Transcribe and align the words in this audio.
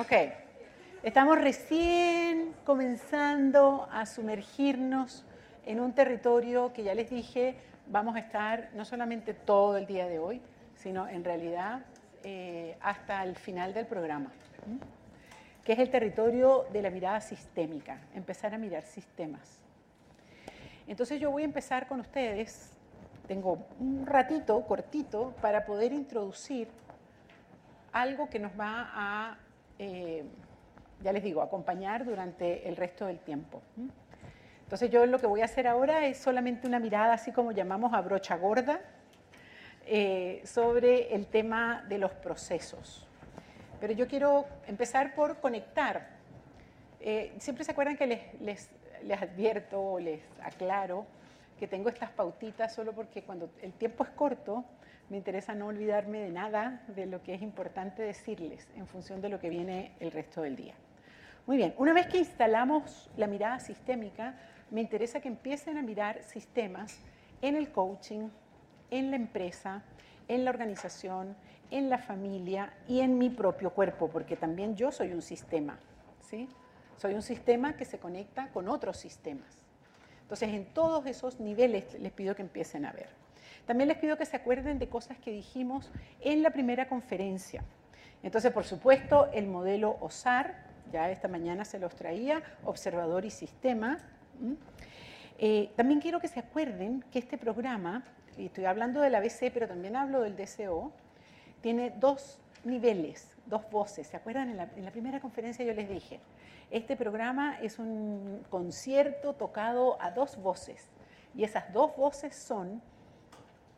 Ok. 0.00 0.12
Estamos 1.02 1.38
recién 1.38 2.54
comenzando 2.64 3.86
a 3.92 4.06
sumergirnos 4.06 5.26
en 5.66 5.78
un 5.78 5.92
territorio 5.92 6.72
que 6.72 6.84
ya 6.84 6.94
les 6.94 7.10
dije, 7.10 7.56
vamos 7.86 8.16
a 8.16 8.20
estar 8.20 8.70
no 8.72 8.86
solamente 8.86 9.34
todo 9.34 9.76
el 9.76 9.86
día 9.86 10.06
de 10.06 10.18
hoy, 10.18 10.40
sino 10.74 11.06
en 11.06 11.22
realidad 11.22 11.82
eh, 12.24 12.78
hasta 12.80 13.22
el 13.24 13.36
final 13.36 13.74
del 13.74 13.84
programa, 13.84 14.32
que 15.64 15.74
es 15.74 15.78
el 15.78 15.90
territorio 15.90 16.64
de 16.72 16.80
la 16.80 16.88
mirada 16.88 17.20
sistémica, 17.20 17.98
empezar 18.14 18.54
a 18.54 18.58
mirar 18.58 18.84
sistemas. 18.84 19.58
Entonces 20.86 21.20
yo 21.20 21.30
voy 21.30 21.42
a 21.42 21.44
empezar 21.44 21.86
con 21.86 22.00
ustedes, 22.00 22.72
tengo 23.28 23.66
un 23.78 24.06
ratito 24.06 24.62
cortito 24.62 25.34
para 25.42 25.66
poder 25.66 25.92
introducir 25.92 26.68
algo 27.92 28.30
que 28.30 28.38
nos 28.38 28.52
va 28.58 28.88
a, 28.94 29.36
eh, 29.82 30.22
ya 31.02 31.10
les 31.10 31.22
digo, 31.22 31.40
acompañar 31.40 32.04
durante 32.04 32.68
el 32.68 32.76
resto 32.76 33.06
del 33.06 33.18
tiempo. 33.18 33.62
Entonces 34.62 34.90
yo 34.90 35.06
lo 35.06 35.18
que 35.18 35.26
voy 35.26 35.40
a 35.40 35.46
hacer 35.46 35.66
ahora 35.66 36.04
es 36.04 36.18
solamente 36.18 36.66
una 36.68 36.78
mirada, 36.78 37.14
así 37.14 37.32
como 37.32 37.52
llamamos 37.52 37.94
a 37.94 38.02
brocha 38.02 38.36
gorda, 38.36 38.80
eh, 39.86 40.42
sobre 40.44 41.14
el 41.14 41.26
tema 41.28 41.86
de 41.88 41.96
los 41.96 42.12
procesos. 42.12 43.08
Pero 43.80 43.94
yo 43.94 44.06
quiero 44.06 44.44
empezar 44.66 45.14
por 45.14 45.40
conectar. 45.40 46.08
Eh, 47.00 47.32
siempre 47.38 47.64
se 47.64 47.72
acuerdan 47.72 47.96
que 47.96 48.06
les, 48.06 48.40
les, 48.42 48.70
les 49.02 49.22
advierto 49.22 49.80
o 49.80 49.98
les 49.98 50.20
aclaro 50.42 51.06
que 51.58 51.66
tengo 51.66 51.88
estas 51.88 52.10
pautitas 52.10 52.74
solo 52.74 52.92
porque 52.92 53.22
cuando 53.22 53.48
el 53.62 53.72
tiempo 53.72 54.04
es 54.04 54.10
corto, 54.10 54.62
me 55.10 55.16
interesa 55.16 55.54
no 55.54 55.66
olvidarme 55.66 56.20
de 56.20 56.30
nada 56.30 56.82
de 56.94 57.04
lo 57.04 57.22
que 57.22 57.34
es 57.34 57.42
importante 57.42 58.02
decirles 58.02 58.66
en 58.76 58.86
función 58.86 59.20
de 59.20 59.28
lo 59.28 59.40
que 59.40 59.50
viene 59.50 59.92
el 59.98 60.12
resto 60.12 60.42
del 60.42 60.56
día. 60.56 60.74
Muy 61.46 61.56
bien, 61.56 61.74
una 61.78 61.92
vez 61.92 62.06
que 62.06 62.18
instalamos 62.18 63.10
la 63.16 63.26
mirada 63.26 63.58
sistémica, 63.58 64.36
me 64.70 64.80
interesa 64.80 65.20
que 65.20 65.28
empiecen 65.28 65.76
a 65.78 65.82
mirar 65.82 66.22
sistemas 66.22 67.00
en 67.42 67.56
el 67.56 67.72
coaching, 67.72 68.28
en 68.90 69.10
la 69.10 69.16
empresa, 69.16 69.82
en 70.28 70.44
la 70.44 70.50
organización, 70.50 71.36
en 71.72 71.90
la 71.90 71.98
familia 71.98 72.72
y 72.86 73.00
en 73.00 73.18
mi 73.18 73.30
propio 73.30 73.70
cuerpo, 73.70 74.08
porque 74.08 74.36
también 74.36 74.76
yo 74.76 74.92
soy 74.92 75.12
un 75.12 75.22
sistema, 75.22 75.80
¿sí? 76.20 76.48
Soy 76.96 77.14
un 77.14 77.22
sistema 77.22 77.76
que 77.76 77.84
se 77.84 77.98
conecta 77.98 78.48
con 78.52 78.68
otros 78.68 78.96
sistemas. 78.96 79.64
Entonces, 80.22 80.50
en 80.50 80.66
todos 80.66 81.06
esos 81.06 81.40
niveles 81.40 81.98
les 81.98 82.12
pido 82.12 82.36
que 82.36 82.42
empiecen 82.42 82.84
a 82.84 82.92
ver. 82.92 83.08
También 83.66 83.88
les 83.88 83.98
pido 83.98 84.16
que 84.16 84.26
se 84.26 84.36
acuerden 84.36 84.78
de 84.78 84.88
cosas 84.88 85.18
que 85.18 85.30
dijimos 85.30 85.90
en 86.20 86.42
la 86.42 86.50
primera 86.50 86.88
conferencia. 86.88 87.62
Entonces, 88.22 88.52
por 88.52 88.64
supuesto, 88.64 89.30
el 89.32 89.46
modelo 89.46 89.96
OSAR, 90.00 90.54
ya 90.92 91.10
esta 91.10 91.28
mañana 91.28 91.64
se 91.64 91.78
los 91.78 91.94
traía, 91.94 92.42
observador 92.64 93.24
y 93.24 93.30
sistema. 93.30 93.98
Eh, 95.38 95.70
también 95.76 96.00
quiero 96.00 96.20
que 96.20 96.28
se 96.28 96.40
acuerden 96.40 97.04
que 97.10 97.18
este 97.18 97.38
programa, 97.38 98.04
y 98.36 98.46
estoy 98.46 98.66
hablando 98.66 99.00
del 99.00 99.14
ABC, 99.14 99.50
pero 99.52 99.68
también 99.68 99.96
hablo 99.96 100.20
del 100.20 100.36
DCO, 100.36 100.92
tiene 101.62 101.90
dos 101.98 102.40
niveles, 102.64 103.34
dos 103.46 103.62
voces. 103.70 104.08
¿Se 104.08 104.16
acuerdan? 104.16 104.50
En 104.50 104.56
la, 104.56 104.70
en 104.76 104.84
la 104.84 104.90
primera 104.90 105.20
conferencia 105.20 105.64
yo 105.64 105.72
les 105.72 105.88
dije, 105.88 106.20
este 106.70 106.96
programa 106.96 107.58
es 107.60 107.78
un 107.78 108.44
concierto 108.50 109.34
tocado 109.34 110.00
a 110.02 110.10
dos 110.10 110.36
voces, 110.36 110.88
y 111.34 111.44
esas 111.44 111.72
dos 111.72 111.96
voces 111.96 112.34
son 112.34 112.82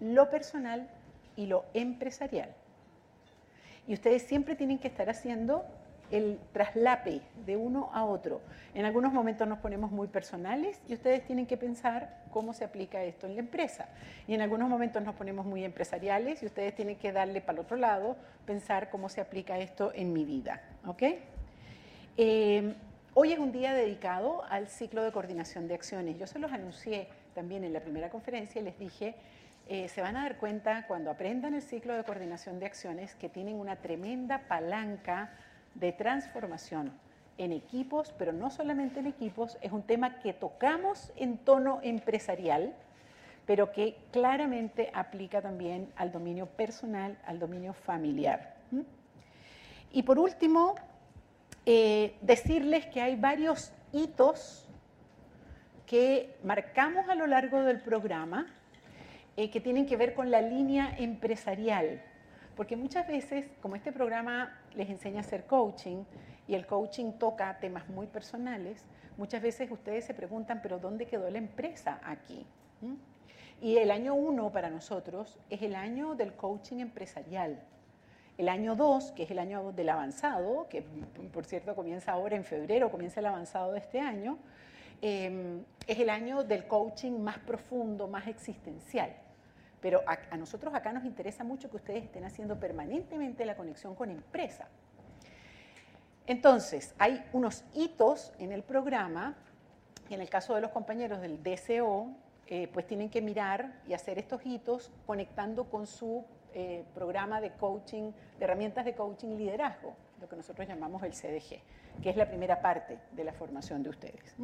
lo 0.03 0.29
personal 0.31 0.89
y 1.37 1.47
lo 1.47 1.65
empresarial. 1.75 2.51
Y 3.87 3.95
ustedes 3.95 4.23
siempre 4.23 4.57
tienen 4.57 4.79
que 4.79 4.89
estar 4.89 5.09
haciendo 5.09 5.65
el 6.11 6.39
traslape 6.53 7.23
de 7.47 7.57
uno 7.57 7.91
a 7.95 8.05
otro. 8.05 8.43
En 8.75 8.85
algunos 8.85 9.13
momentos 9.13 9.49
nos 9.49 9.59
ponemos 9.59 9.91
muy 9.91 10.09
personales 10.09 10.79
y 10.89 10.95
ustedes 10.95 11.25
tienen 11.25 11.47
que 11.47 11.57
pensar 11.57 12.23
cómo 12.31 12.53
se 12.53 12.65
aplica 12.65 13.03
esto 13.03 13.27
en 13.27 13.35
la 13.35 13.41
empresa. 13.41 13.89
Y 14.29 14.35
en 14.35 14.43
algunos 14.43 14.69
momentos 14.69 15.03
nos 15.03 15.15
ponemos 15.15 15.47
muy 15.47 15.65
empresariales 15.65 16.43
y 16.43 16.47
ustedes 16.47 16.75
tienen 16.75 16.97
que 16.97 17.13
darle 17.13 17.41
para 17.41 17.55
el 17.55 17.61
otro 17.61 17.77
lado, 17.77 18.17
pensar 18.45 18.91
cómo 18.91 19.09
se 19.09 19.21
aplica 19.21 19.59
esto 19.59 19.91
en 19.95 20.13
mi 20.13 20.25
vida. 20.25 20.61
¿ok? 20.87 21.03
Eh, 22.19 22.75
hoy 23.15 23.33
es 23.33 23.39
un 23.39 23.53
día 23.53 23.73
dedicado 23.73 24.45
al 24.51 24.69
ciclo 24.69 25.03
de 25.03 25.13
coordinación 25.13 25.67
de 25.67 25.75
acciones. 25.75 26.19
Yo 26.19 26.27
se 26.27 26.39
los 26.39 26.53
anuncié 26.53 27.09
también 27.35 27.65
en 27.65 27.73
la 27.73 27.81
primera 27.81 28.11
conferencia 28.11 28.61
y 28.61 28.65
les 28.65 28.79
dije 28.79 29.15
eh, 29.73 29.89
se 29.89 30.03
van 30.03 30.19
a 30.19 30.25
dar 30.25 30.37
cuenta 30.37 30.87
cuando 30.87 31.11
aprendan 31.11 31.55
el 31.55 31.63
ciclo 31.63 31.95
de 31.95 32.05
coordinación 32.05 32.61
de 32.61 32.67
acciones 32.67 33.15
que 33.15 33.31
tienen 33.31 33.55
una 33.57 33.77
tremenda 33.77 34.43
palanca 34.47 35.31
de 35.75 35.93
transformación 35.93 36.93
en 37.39 37.53
equipos, 37.53 38.15
pero 38.19 38.35
no 38.35 38.51
solamente 38.51 39.01
en 39.01 39.07
equipos, 39.07 39.57
es 39.63 39.73
un 39.73 39.83
tema 39.83 40.19
que 40.19 40.35
tocamos 40.35 41.11
en 41.17 41.39
tono 41.39 41.81
empresarial, 41.83 42.75
pero 43.47 43.73
que 43.73 43.97
claramente 44.11 44.91
aplica 44.93 45.41
también 45.41 45.91
al 45.97 46.13
dominio 46.13 46.45
personal, 46.49 47.17
al 47.25 47.39
dominio 47.39 47.73
familiar. 47.73 48.57
Y 49.91 50.03
por 50.03 50.19
último, 50.19 50.75
eh, 51.65 52.15
decirles 52.21 52.85
que 52.89 53.01
hay 53.01 53.17
varios 53.17 53.73
hitos 53.91 54.69
que 55.87 56.37
marcamos 56.45 57.09
a 57.09 57.15
lo 57.15 57.27
largo 57.27 57.63
del 57.63 57.81
programa 57.81 58.55
eh, 59.37 59.51
que 59.51 59.61
tienen 59.61 59.87
que 59.87 59.97
ver 59.97 60.15
con 60.15 60.31
la 60.31 60.43
línea 60.43 60.95
empresarial. 60.99 62.03
Porque 62.57 62.77
muchas 62.77 63.07
veces, 63.07 63.47
como 63.61 63.77
este 63.77 63.93
programa 63.93 64.61
les 64.75 64.91
enseña 64.91 65.19
a 65.19 65.21
hacer 65.21 65.47
coaching 65.47 66.05
y 66.47 66.55
el 66.55 66.67
coaching 66.67 67.13
toca 67.13 67.59
temas 67.59 67.89
muy 67.89 68.07
personales, 68.07 68.85
muchas 69.17 69.43
veces 69.43 69.71
ustedes 69.71 70.05
se 70.05 70.13
preguntan, 70.13 70.61
pero 70.63 70.79
¿dónde 70.79 71.07
quedó 71.07 71.31
la 71.31 71.39
empresa 71.39 72.01
aquí? 72.05 72.45
Y 73.63 73.79
el 73.79 73.91
año 73.91 74.15
uno 74.15 74.51
para 74.51 74.69
nosotros 74.69 75.39
es 75.49 75.63
el 75.63 75.77
año 75.77 76.15
del 76.15 76.35
coaching 76.35 76.79
empresarial. 76.79 77.63
El 78.37 78.49
año 78.49 78.75
dos, 78.75 79.13
que 79.13 79.23
es 79.23 79.31
el 79.31 79.39
año 79.39 79.73
del 79.73 79.89
avanzado, 79.89 80.67
que 80.69 80.83
por 81.33 81.45
cierto 81.45 81.75
comienza 81.75 82.13
ahora 82.13 82.37
en 82.37 82.45
febrero, 82.45 82.91
comienza 82.91 83.21
el 83.21 83.27
avanzado 83.27 83.73
de 83.73 83.79
este 83.79 84.01
año, 84.01 84.39
eh, 85.03 85.63
es 85.87 85.99
el 85.99 86.09
año 86.09 86.45
del 86.45 86.67
coaching 86.67 87.13
más 87.21 87.39
profundo, 87.39 88.09
más 88.09 88.29
existencial. 88.29 89.15
Pero 89.81 90.01
a, 90.07 90.37
nosotros 90.37 90.73
acá 90.75 90.93
nos 90.93 91.05
interesa 91.05 91.43
mucho 91.43 91.69
que 91.69 91.77
ustedes 91.77 92.05
estén 92.05 92.25
haciendo 92.25 92.59
permanentemente 92.59 93.45
la 93.45 93.57
conexión 93.57 93.97
con 93.97 94.11
empresa. 94.11 94.69
Entonces, 96.27 96.95
hay 96.99 97.25
unos 97.33 97.65
hitos 97.75 98.33
en 98.39 98.53
el 98.53 98.63
programa, 98.63 99.35
y 100.09 100.15
en 100.15 100.21
el 100.21 100.31
caso 100.31 100.55
de 100.55 100.61
los 100.61 100.71
compañeros 100.71 101.21
del 101.21 101.43
DCO, 101.43 102.13
eh, 102.47 102.69
pues 102.73 102.87
tienen 102.87 103.11
que 103.11 103.21
mirar 103.21 103.81
y 103.89 103.95
hacer 103.95 104.19
estos 104.19 104.47
hitos 104.47 104.93
conectando 105.05 105.65
con 105.65 105.87
su 105.87 106.25
eh, 106.55 106.85
programa 106.95 107.41
de 107.41 107.51
coaching, 107.51 108.13
de 108.39 108.45
herramientas 108.45 108.85
de 108.85 108.95
coaching 108.95 109.31
y 109.31 109.39
liderazgo, 109.39 109.97
lo 110.21 110.29
que 110.29 110.37
nosotros 110.37 110.69
llamamos 110.69 111.03
el 111.03 111.13
CDG, 111.13 111.61
que 112.01 112.11
es 112.11 112.17
la 112.17 112.27
primera 112.27 112.61
parte 112.61 112.99
de 113.13 113.25
la 113.25 113.33
formación 113.33 113.83
de 113.83 113.91
ustedes. 113.91 114.35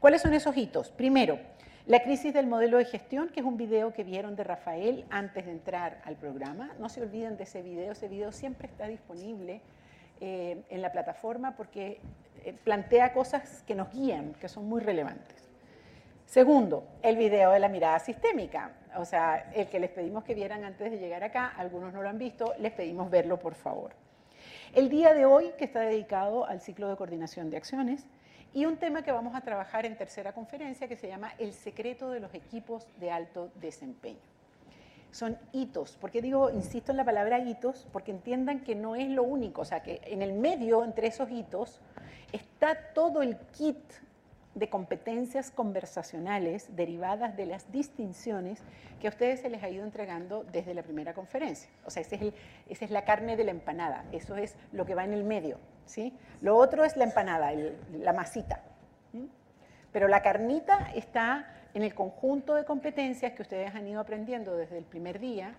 ¿Cuáles 0.00 0.22
son 0.22 0.34
esos 0.34 0.56
hitos? 0.56 0.90
Primero, 0.90 1.38
la 1.86 2.02
crisis 2.02 2.34
del 2.34 2.46
modelo 2.46 2.78
de 2.78 2.84
gestión, 2.84 3.30
que 3.30 3.40
es 3.40 3.46
un 3.46 3.56
video 3.56 3.94
que 3.94 4.04
vieron 4.04 4.36
de 4.36 4.44
Rafael 4.44 5.06
antes 5.10 5.46
de 5.46 5.52
entrar 5.52 6.02
al 6.04 6.16
programa. 6.16 6.70
No 6.78 6.88
se 6.88 7.00
olviden 7.00 7.36
de 7.36 7.44
ese 7.44 7.62
video, 7.62 7.92
ese 7.92 8.08
video 8.08 8.30
siempre 8.30 8.68
está 8.68 8.86
disponible 8.86 9.62
eh, 10.20 10.62
en 10.68 10.82
la 10.82 10.92
plataforma 10.92 11.56
porque 11.56 12.00
eh, 12.44 12.54
plantea 12.64 13.12
cosas 13.12 13.62
que 13.66 13.74
nos 13.74 13.90
guían, 13.90 14.34
que 14.34 14.48
son 14.48 14.68
muy 14.68 14.80
relevantes. 14.80 15.48
Segundo, 16.26 16.86
el 17.00 17.16
video 17.16 17.52
de 17.52 17.58
la 17.58 17.70
mirada 17.70 17.98
sistémica, 18.00 18.72
o 18.96 19.06
sea, 19.06 19.50
el 19.54 19.68
que 19.68 19.80
les 19.80 19.88
pedimos 19.88 20.24
que 20.24 20.34
vieran 20.34 20.64
antes 20.64 20.90
de 20.90 20.98
llegar 20.98 21.24
acá, 21.24 21.54
algunos 21.56 21.94
no 21.94 22.02
lo 22.02 22.08
han 22.10 22.18
visto, 22.18 22.52
les 22.58 22.72
pedimos 22.72 23.08
verlo 23.08 23.38
por 23.38 23.54
favor. 23.54 23.92
El 24.74 24.90
día 24.90 25.14
de 25.14 25.24
hoy, 25.24 25.52
que 25.56 25.64
está 25.64 25.80
dedicado 25.80 26.44
al 26.44 26.60
ciclo 26.60 26.90
de 26.90 26.96
coordinación 26.96 27.48
de 27.48 27.56
acciones, 27.56 28.06
y 28.52 28.66
un 28.66 28.76
tema 28.76 29.02
que 29.02 29.12
vamos 29.12 29.34
a 29.34 29.40
trabajar 29.40 29.86
en 29.86 29.96
tercera 29.96 30.32
conferencia 30.32 30.88
que 30.88 30.96
se 30.96 31.08
llama 31.08 31.32
El 31.38 31.54
secreto 31.54 32.10
de 32.10 32.20
los 32.20 32.34
equipos 32.34 32.86
de 33.00 33.10
alto 33.10 33.50
desempeño. 33.60 34.18
Son 35.10 35.38
hitos, 35.52 35.96
porque 35.98 36.20
digo, 36.20 36.50
insisto 36.50 36.92
en 36.92 36.98
la 36.98 37.04
palabra 37.04 37.38
hitos, 37.38 37.86
porque 37.92 38.10
entiendan 38.10 38.60
que 38.60 38.74
no 38.74 38.94
es 38.94 39.08
lo 39.08 39.22
único, 39.22 39.62
o 39.62 39.64
sea, 39.64 39.82
que 39.82 40.02
en 40.04 40.20
el 40.20 40.34
medio, 40.34 40.84
entre 40.84 41.06
esos 41.06 41.30
hitos, 41.30 41.80
está 42.32 42.92
todo 42.92 43.22
el 43.22 43.38
kit 43.56 43.78
de 44.58 44.68
competencias 44.68 45.50
conversacionales 45.50 46.74
derivadas 46.74 47.36
de 47.36 47.46
las 47.46 47.70
distinciones 47.70 48.60
que 49.00 49.06
a 49.06 49.10
ustedes 49.10 49.40
se 49.40 49.50
les 49.50 49.62
ha 49.62 49.68
ido 49.68 49.84
entregando 49.84 50.44
desde 50.44 50.74
la 50.74 50.82
primera 50.82 51.14
conferencia. 51.14 51.70
O 51.84 51.90
sea, 51.90 52.02
esa 52.02 52.16
es 52.68 52.90
la 52.90 53.04
carne 53.04 53.36
de 53.36 53.44
la 53.44 53.52
empanada, 53.52 54.04
eso 54.12 54.36
es 54.36 54.56
lo 54.72 54.84
que 54.84 54.94
va 54.94 55.04
en 55.04 55.12
el 55.12 55.24
medio. 55.24 55.58
¿sí? 55.86 56.12
Lo 56.40 56.56
otro 56.56 56.84
es 56.84 56.96
la 56.96 57.04
empanada, 57.04 57.52
la 57.92 58.12
masita. 58.12 58.62
Pero 59.92 60.06
la 60.06 60.22
carnita 60.22 60.90
está 60.94 61.46
en 61.74 61.82
el 61.82 61.94
conjunto 61.94 62.54
de 62.54 62.64
competencias 62.64 63.32
que 63.32 63.42
ustedes 63.42 63.74
han 63.74 63.86
ido 63.86 64.00
aprendiendo 64.00 64.56
desde 64.56 64.78
el 64.78 64.84
primer 64.84 65.18
día 65.18 65.54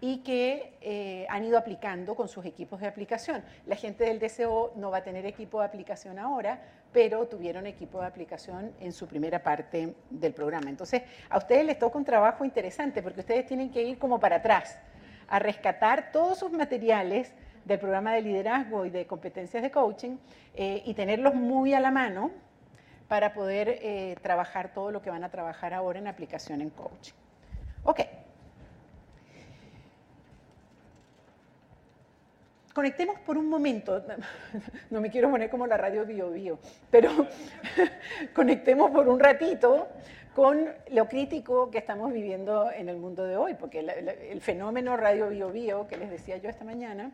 y 0.00 0.18
que 0.18 0.76
eh, 0.82 1.26
han 1.30 1.44
ido 1.44 1.56
aplicando 1.56 2.14
con 2.14 2.28
sus 2.28 2.44
equipos 2.44 2.80
de 2.80 2.86
aplicación. 2.86 3.42
La 3.66 3.76
gente 3.76 4.04
del 4.04 4.18
DCO 4.18 4.72
no 4.76 4.90
va 4.90 4.98
a 4.98 5.02
tener 5.02 5.24
equipo 5.24 5.60
de 5.60 5.66
aplicación 5.66 6.18
ahora, 6.18 6.60
pero 6.92 7.26
tuvieron 7.26 7.66
equipo 7.66 8.00
de 8.00 8.06
aplicación 8.06 8.72
en 8.80 8.92
su 8.92 9.06
primera 9.06 9.42
parte 9.42 9.94
del 10.10 10.32
programa. 10.34 10.68
Entonces, 10.70 11.02
a 11.30 11.38
ustedes 11.38 11.64
les 11.64 11.78
toca 11.78 11.98
un 11.98 12.04
trabajo 12.04 12.44
interesante 12.44 13.02
porque 13.02 13.20
ustedes 13.20 13.46
tienen 13.46 13.70
que 13.70 13.82
ir 13.82 13.98
como 13.98 14.20
para 14.20 14.36
atrás, 14.36 14.78
a 15.28 15.38
rescatar 15.38 16.12
todos 16.12 16.38
sus 16.38 16.52
materiales 16.52 17.32
del 17.64 17.80
programa 17.80 18.14
de 18.14 18.22
liderazgo 18.22 18.86
y 18.86 18.90
de 18.90 19.06
competencias 19.06 19.62
de 19.62 19.70
coaching 19.70 20.18
eh, 20.54 20.82
y 20.84 20.94
tenerlos 20.94 21.34
muy 21.34 21.74
a 21.74 21.80
la 21.80 21.90
mano 21.90 22.30
para 23.08 23.34
poder 23.34 23.78
eh, 23.82 24.16
trabajar 24.22 24.72
todo 24.72 24.90
lo 24.92 25.02
que 25.02 25.10
van 25.10 25.24
a 25.24 25.30
trabajar 25.30 25.74
ahora 25.74 25.98
en 25.98 26.06
aplicación 26.06 26.60
en 26.60 26.70
coaching. 26.70 27.14
Ok. 27.82 28.00
Conectemos 32.76 33.18
por 33.20 33.38
un 33.38 33.48
momento, 33.48 34.04
no 34.90 35.00
me 35.00 35.08
quiero 35.10 35.30
poner 35.30 35.48
como 35.48 35.66
la 35.66 35.78
radio 35.78 36.04
Bio 36.04 36.30
Bio, 36.30 36.58
pero 36.90 37.08
conectemos 38.34 38.90
por 38.90 39.08
un 39.08 39.18
ratito 39.18 39.88
con 40.34 40.68
lo 40.90 41.08
crítico 41.08 41.70
que 41.70 41.78
estamos 41.78 42.12
viviendo 42.12 42.70
en 42.70 42.90
el 42.90 42.98
mundo 42.98 43.24
de 43.24 43.38
hoy, 43.38 43.54
porque 43.54 43.78
el 43.78 44.42
fenómeno 44.42 44.94
radio 44.94 45.30
Bio 45.30 45.50
Bio 45.50 45.88
que 45.88 45.96
les 45.96 46.10
decía 46.10 46.36
yo 46.36 46.50
esta 46.50 46.66
mañana 46.66 47.12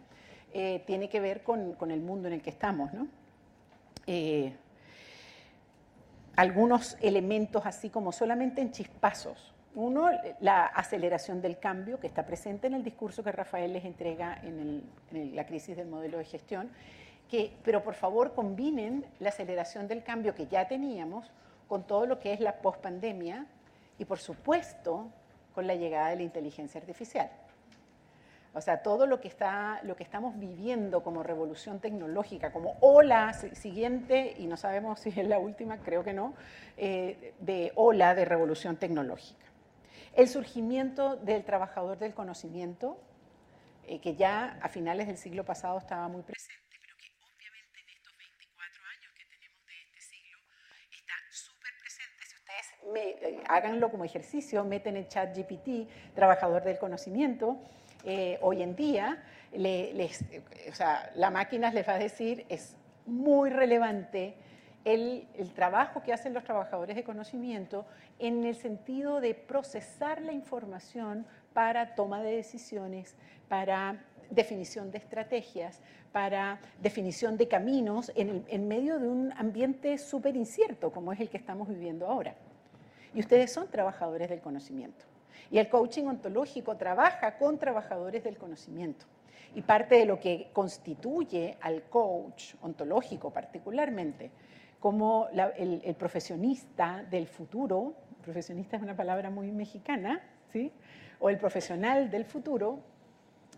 eh, 0.52 0.82
tiene 0.84 1.08
que 1.08 1.20
ver 1.20 1.44
con, 1.44 1.76
el 1.92 2.00
mundo 2.00 2.26
en 2.26 2.34
el 2.34 2.42
que 2.42 2.50
estamos, 2.50 2.92
¿no? 2.92 3.06
Eh, 4.08 4.52
algunos 6.34 6.96
elementos 7.00 7.64
así 7.66 7.88
como 7.88 8.10
solamente 8.10 8.62
en 8.62 8.72
chispazos 8.72 9.51
uno, 9.74 10.10
la 10.40 10.66
aceleración 10.66 11.40
del 11.40 11.58
cambio 11.58 11.98
que 11.98 12.06
está 12.06 12.26
presente 12.26 12.66
en 12.66 12.74
el 12.74 12.84
discurso 12.84 13.22
que 13.22 13.32
Rafael 13.32 13.72
les 13.72 13.84
entrega 13.84 14.38
en, 14.42 14.82
la 15.34 15.46
crisis 15.46 15.76
del 15.76 15.88
modelo 15.88 16.18
de 16.18 16.24
gestión, 16.24 16.70
que, 17.28 17.56
pero 17.64 17.82
por 17.82 17.94
favor 17.94 18.34
combinen 18.34 19.06
la 19.18 19.30
aceleración 19.30 19.88
del 19.88 20.02
cambio 20.02 20.34
que 20.34 20.46
ya 20.46 20.68
teníamos 20.68 21.30
con 21.68 21.86
todo 21.86 22.06
lo 22.06 22.20
que 22.20 22.32
es 22.32 22.40
la 22.40 22.56
pospandemia 22.56 23.46
y 23.98 24.04
por 24.04 24.18
supuesto 24.18 25.08
con 25.54 25.66
la 25.66 25.74
llegada 25.74 26.10
de 26.10 26.16
la 26.16 26.22
inteligencia 26.22 26.80
artificial. 26.80 27.30
O 28.54 28.60
sea, 28.60 28.82
todo 28.82 29.06
lo 29.06 29.18
que, 29.18 29.28
está, 29.28 29.80
lo 29.82 29.96
que 29.96 30.02
estamos 30.02 30.38
viviendo 30.38 31.02
como 31.02 31.22
revolución 31.22 31.80
tecnológica, 31.80 32.52
como 32.52 32.76
ola 32.80 33.32
siguiente, 33.32 34.34
y 34.36 34.46
no 34.46 34.58
sabemos 34.58 35.00
si 35.00 35.08
es 35.08 35.26
la 35.26 35.38
última, 35.38 35.78
creo 35.78 36.04
que 36.04 36.12
no, 36.12 36.34
eh, 36.76 37.32
de 37.40 37.72
ola 37.76 38.14
de 38.14 38.26
revolución 38.26 38.76
tecnológica. 38.76 39.51
El 40.14 40.28
surgimiento 40.28 41.16
del 41.16 41.42
trabajador 41.44 41.98
del 41.98 42.12
conocimiento, 42.12 43.02
eh, 43.84 44.00
que 44.00 44.14
ya 44.14 44.58
a 44.60 44.68
finales 44.68 45.06
del 45.06 45.16
siglo 45.16 45.44
pasado 45.44 45.78
estaba 45.78 46.06
muy 46.08 46.22
presente, 46.22 46.60
pero 46.82 46.96
que 46.98 47.06
obviamente 47.34 47.80
en 47.80 47.88
estos 47.96 48.12
24 48.18 48.82
años 48.84 49.12
que 49.16 49.24
tenemos 49.24 49.66
de 49.66 49.72
este 49.82 50.00
siglo 50.00 50.38
está 50.92 51.14
súper 51.30 51.72
presente. 51.80 52.22
Ustedes 52.36 53.32
eh, 53.32 53.44
háganlo 53.48 53.90
como 53.90 54.04
ejercicio, 54.04 54.62
meten 54.64 54.98
en 54.98 55.08
chat 55.08 55.34
GPT, 55.34 56.14
trabajador 56.14 56.62
del 56.62 56.78
conocimiento, 56.78 57.58
eh, 58.04 58.38
hoy 58.42 58.62
en 58.62 58.74
día 58.74 59.22
la 59.52 61.30
máquina 61.30 61.70
les 61.70 61.88
va 61.88 61.94
a 61.94 61.98
decir 61.98 62.44
es 62.48 62.76
muy 63.06 63.50
relevante 63.50 64.36
el, 64.84 65.26
trabajo 65.54 66.02
que 66.02 66.12
hacen 66.12 66.34
los 66.34 66.44
trabajadores 66.44 66.96
de 66.96 67.04
conocimiento 67.04 67.86
en 68.18 68.44
el 68.44 68.54
sentido 68.54 69.20
de 69.20 69.34
procesar 69.34 70.22
la 70.22 70.32
información 70.32 71.26
para 71.52 71.94
toma 71.94 72.22
de 72.22 72.36
decisiones, 72.36 73.14
para 73.48 74.04
definición 74.30 74.90
de 74.90 74.98
estrategias, 74.98 75.80
para 76.10 76.60
definición 76.80 77.36
de 77.36 77.48
caminos 77.48 78.10
en, 78.14 78.44
en 78.48 78.68
medio 78.68 78.98
de 78.98 79.08
un 79.08 79.32
ambiente 79.36 79.98
súper 79.98 80.36
incierto 80.36 80.90
como 80.90 81.12
es 81.12 81.20
el 81.20 81.28
que 81.28 81.36
estamos 81.36 81.68
viviendo 81.68 82.06
ahora. 82.06 82.34
Y 83.14 83.20
ustedes 83.20 83.52
son 83.52 83.68
trabajadores 83.68 84.28
del 84.30 84.40
conocimiento. 84.40 85.04
Y 85.50 85.58
el 85.58 85.68
coaching 85.68 86.04
ontológico 86.04 86.76
trabaja 86.76 87.36
con 87.36 87.58
trabajadores 87.58 88.24
del 88.24 88.38
conocimiento. 88.38 89.04
Y 89.54 89.60
parte 89.60 89.96
de 89.96 90.06
lo 90.06 90.18
que 90.18 90.48
constituye 90.54 91.58
al 91.60 91.82
coach 91.82 92.54
ontológico 92.62 93.30
particularmente 93.30 94.30
como 94.82 95.28
el, 95.32 95.94
profesionista 95.94 97.04
del 97.08 97.28
futuro, 97.28 97.94
profesionista 98.20 98.76
es 98.76 98.82
una 98.82 98.96
palabra 98.96 99.30
muy 99.30 99.52
mexicana, 99.52 100.20
¿sí? 100.52 100.72
o 101.20 101.30
el 101.30 101.38
profesional 101.38 102.10
del 102.10 102.24
futuro, 102.24 102.80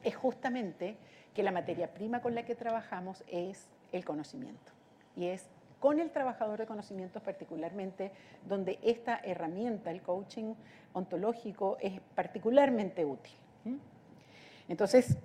es 0.02 0.14
justamente 0.14 0.98
que 1.32 1.42
la 1.42 1.50
materia 1.50 1.94
prima 1.94 2.20
con 2.20 2.34
la 2.34 2.44
que 2.44 2.54
trabajamos 2.54 3.24
es 3.26 3.70
el 3.90 4.04
conocimiento. 4.04 4.72
Y 5.16 5.28
es 5.28 5.46
con 5.80 5.98
el 5.98 6.10
trabajador 6.10 6.58
de 6.58 6.66
conocimientos 6.66 7.22
particularmente 7.22 8.10
donde 8.46 8.78
esta 8.82 9.18
herramienta, 9.24 9.90
el 9.90 10.02
coaching 10.02 10.52
ontológico, 10.92 11.78
es 11.80 12.02
particularmente 12.14 13.02
útil. 13.06 13.32
Entonces, 14.68 15.16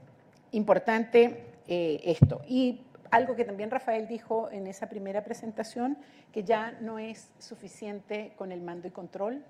importante 0.53 1.43
eh, 1.67 1.99
esto. 2.05 2.41
Y 2.47 2.83
algo 3.11 3.35
que 3.35 3.45
también 3.45 3.71
Rafael 3.71 4.07
dijo 4.07 4.49
en 4.51 4.67
esa 4.67 4.87
primera 4.87 5.23
presentación, 5.23 5.97
que 6.31 6.43
ya 6.43 6.71
no 6.81 6.99
es 6.99 7.31
suficiente 7.39 8.33
con 8.37 8.51
el 8.51 8.61
mando 8.61 8.87
y 8.87 8.91
control. 8.91 9.43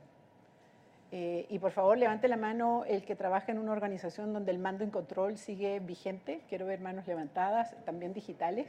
Eh, 1.12 1.48
y 1.50 1.58
por 1.60 1.72
favor, 1.72 1.98
levante 1.98 2.28
la 2.28 2.38
mano 2.38 2.86
el 2.86 3.04
que 3.04 3.16
trabaja 3.16 3.52
en 3.52 3.58
una 3.58 3.72
organización 3.72 4.32
donde 4.32 4.52
el 4.52 4.60
mando 4.60 4.84
y 4.84 4.90
control 4.90 5.38
sigue 5.38 5.80
vigente. 5.80 6.42
Quiero 6.50 6.66
ver 6.66 6.80
manos 6.80 7.08
levantadas, 7.08 7.76
también 7.86 8.14
digitales. 8.14 8.68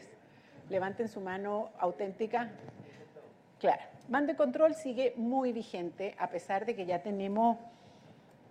Levanten 0.70 1.08
su 1.08 1.20
mano 1.20 1.70
auténtica. 1.78 2.50
Claro, 3.58 3.82
mando 4.08 4.32
y 4.32 4.36
control 4.36 4.74
sigue 4.74 5.12
muy 5.16 5.52
vigente, 5.52 6.14
a 6.18 6.30
pesar 6.30 6.64
de 6.64 6.74
que 6.74 6.86
ya 6.86 7.02
tenemos, 7.02 7.58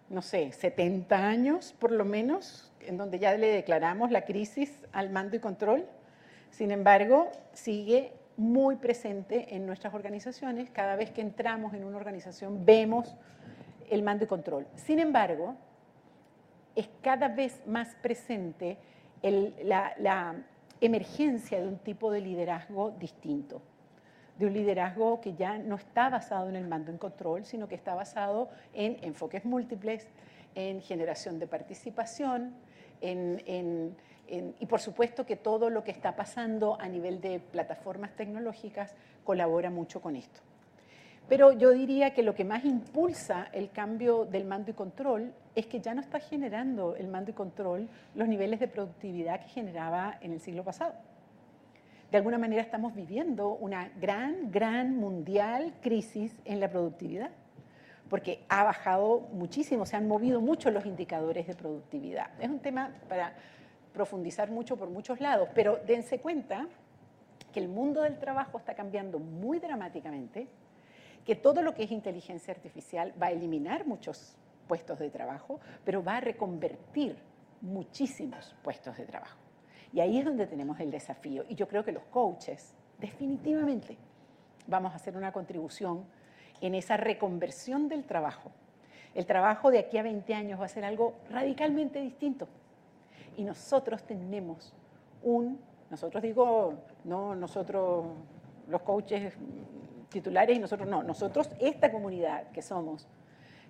no 0.09 0.21
sé, 0.21 0.51
70 0.51 1.15
años 1.18 1.74
por 1.80 1.92
lo 1.92 2.06
menos, 2.06 2.71
en 2.81 2.97
donde 2.97 3.18
ya 3.18 3.35
le 3.35 3.47
declaramos 3.47 4.12
la 4.12 4.25
crisis 4.25 4.85
al 4.92 5.09
mando 5.09 5.35
y 5.35 5.39
control. 5.39 5.88
Sin 6.49 6.71
embargo, 6.71 7.29
sigue 7.53 8.13
muy 8.37 8.77
presente 8.77 9.55
en 9.55 9.65
nuestras 9.65 9.93
organizaciones. 9.93 10.69
Cada 10.69 10.95
vez 10.95 11.11
que 11.11 11.21
entramos 11.21 11.73
en 11.73 11.83
una 11.83 11.97
organización 11.97 12.65
vemos 12.65 13.15
el 13.89 14.03
mando 14.03 14.23
y 14.23 14.27
control. 14.27 14.67
Sin 14.75 14.99
embargo, 14.99 15.55
es 16.75 16.89
cada 17.01 17.27
vez 17.27 17.61
más 17.67 17.95
presente 17.95 18.77
la, 19.21 20.35
emergencia 20.81 21.59
de 21.59 21.67
un 21.67 21.77
tipo 21.79 22.09
de 22.09 22.21
liderazgo 22.21 22.91
distinto, 22.91 23.61
de 24.37 24.45
un 24.45 24.53
liderazgo 24.53 25.19
que 25.19 25.33
ya 25.33 25.57
no 25.57 25.75
está 25.75 26.09
basado 26.09 26.47
en 26.47 26.56
el 26.56 26.65
mando 26.65 26.94
y 26.94 26.97
control, 26.97 27.44
sino 27.44 27.68
que 27.68 27.75
está 27.75 27.95
basado 27.95 28.47
en 28.73 28.97
enfoques 29.01 29.44
múltiples, 29.44 30.07
en 30.56 30.81
generación 30.81 31.37
de 31.37 31.47
participación, 31.47 32.56
en 33.01 33.94
y 34.59 34.66
por 34.66 34.80
supuesto 34.80 35.26
que 35.26 35.36
todo 35.36 35.69
lo 35.69 35.83
que 35.83 35.92
está 35.92 36.16
pasando 36.16 36.80
a 36.80 36.88
nivel 36.88 37.21
de 37.21 37.40
plataformas 37.40 38.16
tecnológicas 38.16 38.95
colabora 39.24 39.69
mucho 39.69 40.02
con 40.02 40.16
esto. 40.16 40.42
Pero 41.30 41.52
yo 41.52 41.71
diría 41.71 42.14
que 42.16 42.24
lo 42.24 42.33
que 42.33 42.44
más 42.44 42.66
impulsa 42.66 43.50
el 43.54 43.69
cambio 43.69 44.26
del 44.26 44.45
mando 44.45 44.71
y 44.71 44.74
control 44.74 45.31
es 45.54 45.68
que 45.68 45.80
ya 45.80 45.94
no 45.94 46.02
está 46.02 46.19
generando 46.19 46.95
el 46.95 47.07
mando 47.07 47.30
y 47.30 47.33
control 47.36 47.88
los 48.16 48.28
niveles 48.28 48.59
de 48.59 48.68
productividad 48.68 49.42
que 49.42 49.50
generaba 49.50 50.18
en 50.21 50.33
el 50.33 50.40
siglo 50.40 50.64
pasado. 50.64 50.94
De 52.12 52.18
alguna 52.18 52.40
manera 52.40 52.64
estamos 52.64 52.95
viviendo 52.95 53.50
una 53.50 53.92
gran, 54.02 54.52
gran 54.52 54.95
mundial 54.95 55.76
crisis 55.81 56.36
en 56.45 56.59
la 56.59 56.68
productividad, 56.68 57.30
porque 58.09 58.44
ha 58.50 58.64
bajado 58.64 59.28
muchísimo, 59.31 59.86
se 59.86 59.95
han 59.95 60.07
movido 60.07 60.42
mucho 60.42 60.71
los 60.71 60.88
indicadores 60.88 61.45
de 61.45 61.54
productividad. 61.54 62.31
Es 62.40 62.50
un 62.50 62.59
tema 62.59 62.92
para 63.07 63.36
profundizar 63.93 64.51
mucho 64.51 64.77
por 64.77 64.89
muchos 64.89 65.19
lados, 65.19 65.49
pero 65.53 65.79
dense 65.85 66.19
cuenta 66.19 66.67
que 67.51 67.59
el 67.59 67.67
mundo 67.67 68.01
del 68.03 68.19
trabajo 68.19 68.57
está 68.57 68.75
cambiando 68.75 69.19
muy 69.19 69.59
dramáticamente, 69.59 70.47
que 71.25 71.35
todo 71.35 71.61
lo 71.61 71.73
que 71.73 71.83
es 71.83 71.91
inteligencia 71.91 72.53
artificial 72.53 73.13
va 73.21 73.27
a 73.27 73.31
eliminar 73.31 73.85
muchos 73.85 74.35
puestos 74.67 74.99
de 74.99 75.09
trabajo, 75.09 75.59
pero 75.83 76.03
va 76.03 76.17
a 76.17 76.21
reconvertir 76.21 77.17
muchísimos 77.61 78.55
puestos 78.63 78.97
de 78.97 79.05
trabajo. 79.05 79.37
Y 79.91 79.99
ahí 79.99 80.19
es 80.19 80.25
donde 80.25 80.45
tenemos 80.45 80.79
el 80.79 80.91
desafío. 80.91 81.43
Y 81.49 81.55
yo 81.55 81.67
creo 81.67 81.83
que 81.83 81.91
los 81.91 82.03
coaches 82.03 82.75
definitivamente 82.99 83.97
vamos 84.67 84.93
a 84.93 84.97
hacer 84.97 85.17
una 85.17 85.31
contribución 85.31 86.05
en 86.61 86.75
esa 86.75 86.97
reconversión 86.97 87.89
del 87.89 88.03
trabajo. 88.03 88.51
El 89.15 89.25
trabajo 89.25 89.71
de 89.71 89.79
aquí 89.79 89.97
a 89.97 90.03
20 90.03 90.33
años 90.35 90.61
va 90.61 90.65
a 90.65 90.69
ser 90.69 90.85
algo 90.85 91.15
radicalmente 91.31 91.99
distinto 91.99 92.47
y 93.38 93.44
nosotros 93.44 94.04
tenemos 94.04 94.74
un, 95.24 95.59
nosotros 95.90 96.24
digo, 96.24 96.74
no 97.04 97.36
nosotros 97.36 98.06
los 98.68 98.81
coaches 98.81 99.33
titulares 100.09 100.57
y 100.57 100.59
nosotros 100.59 100.88
no, 100.88 101.04
nosotros 101.04 101.50
esta 101.59 101.92
comunidad 101.92 102.52
que 102.52 102.62
somos, 102.62 103.07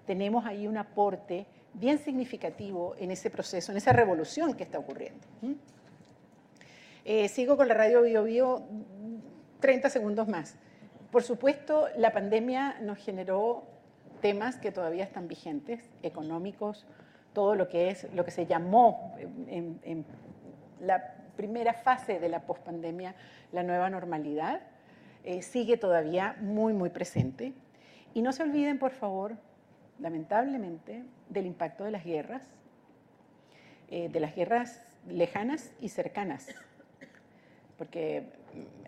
tenemos 0.05 0.45
ahí 0.45 0.67
un 0.67 0.77
aporte 0.77 1.45
bien 1.73 1.99
significativo 1.99 2.95
en 2.97 3.11
ese 3.11 3.29
proceso, 3.29 3.71
en 3.71 3.77
esa 3.77 3.93
revolución 3.93 4.53
que 4.53 4.63
está 4.63 4.79
ocurriendo. 4.79 5.25
Eh, 7.05 7.27
sigo 7.27 7.57
con 7.57 7.67
la 7.67 7.73
radio 7.73 8.01
Bio 8.01 8.23
Bio 8.23 8.63
30 9.59 9.89
segundos 9.89 10.27
más. 10.27 10.55
Por 11.11 11.23
supuesto, 11.23 11.87
la 11.97 12.11
pandemia 12.11 12.79
nos 12.81 12.97
generó 12.97 13.63
temas 14.21 14.57
que 14.57 14.71
todavía 14.71 15.03
están 15.03 15.27
vigentes, 15.27 15.89
económicos, 16.03 16.85
todo 17.33 17.55
lo 17.55 17.67
que 17.67 17.89
es 17.89 18.11
lo 18.13 18.25
que 18.25 18.31
se 18.31 18.45
llamó 18.45 19.15
en, 19.47 20.05
la 20.81 21.15
primera 21.35 21.73
fase 21.73 22.19
de 22.19 22.29
la 22.29 22.41
pospandemia 22.41 23.15
la 23.51 23.63
nueva 23.63 23.89
normalidad, 23.89 24.61
eh, 25.23 25.41
sigue 25.41 25.77
todavía 25.77 26.35
muy, 26.39 26.73
muy 26.73 26.89
presente. 26.89 27.53
Y 28.13 28.21
no 28.21 28.31
se 28.31 28.43
olviden, 28.43 28.79
por 28.79 28.91
favor, 28.91 29.35
lamentablemente, 29.99 31.03
del 31.29 31.45
impacto 31.45 31.83
de 31.83 31.91
las 31.91 32.03
guerras, 32.03 32.47
eh, 33.89 34.09
de 34.09 34.19
las 34.19 34.35
guerras 34.35 34.81
lejanas 35.07 35.71
y 35.79 35.89
cercanas 35.89 36.47
porque 37.79 38.23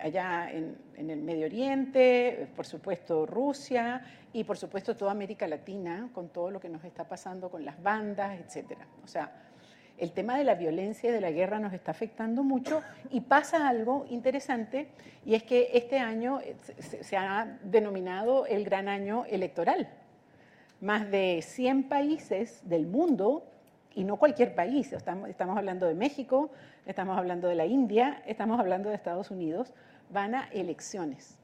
allá 0.01 0.51
en, 0.51 0.75
el 0.97 1.21
Medio 1.21 1.45
Oriente, 1.45 2.49
por 2.57 2.65
supuesto 2.65 3.25
Rusia 3.25 4.03
y 4.33 4.43
por 4.43 4.57
supuesto 4.57 4.97
toda 4.97 5.11
América 5.11 5.47
Latina, 5.47 6.09
con 6.13 6.27
todo 6.27 6.51
lo 6.51 6.59
que 6.59 6.67
nos 6.67 6.83
está 6.83 7.07
pasando 7.07 7.49
con 7.49 7.63
las 7.63 7.81
bandas, 7.81 8.37
etc. 8.37 8.73
O 9.01 9.07
sea, 9.07 9.31
el 9.97 10.11
tema 10.11 10.37
de 10.37 10.43
la 10.43 10.55
violencia 10.55 11.09
y 11.09 11.13
de 11.13 11.21
la 11.21 11.31
guerra 11.31 11.57
nos 11.59 11.71
está 11.71 11.91
afectando 11.91 12.43
mucho 12.43 12.81
y 13.09 13.21
pasa 13.21 13.69
algo 13.69 14.05
interesante 14.09 14.89
y 15.25 15.35
es 15.35 15.43
que 15.43 15.69
este 15.73 15.97
año 15.97 16.39
se 16.77 17.15
ha 17.15 17.59
denominado 17.63 18.45
el 18.45 18.65
gran 18.65 18.89
año 18.89 19.23
electoral. 19.29 19.89
Más 20.81 21.09
de 21.09 21.41
100 21.41 21.87
países 21.87 22.67
del 22.67 22.87
mundo 22.87 23.50
y 23.95 24.03
no 24.03 24.17
cualquier 24.17 24.55
país, 24.55 24.93
estamos, 24.93 25.57
hablando 25.57 25.85
de 25.85 25.95
México, 25.95 26.49
estamos 26.85 27.17
hablando 27.17 27.47
de 27.47 27.55
la 27.55 27.65
India, 27.65 28.21
estamos 28.25 28.59
hablando 28.59 28.89
de 28.89 28.95
Estados 28.95 29.31
Unidos, 29.31 29.73
van 30.09 30.35
a 30.35 30.47
elecciones. 30.51 31.37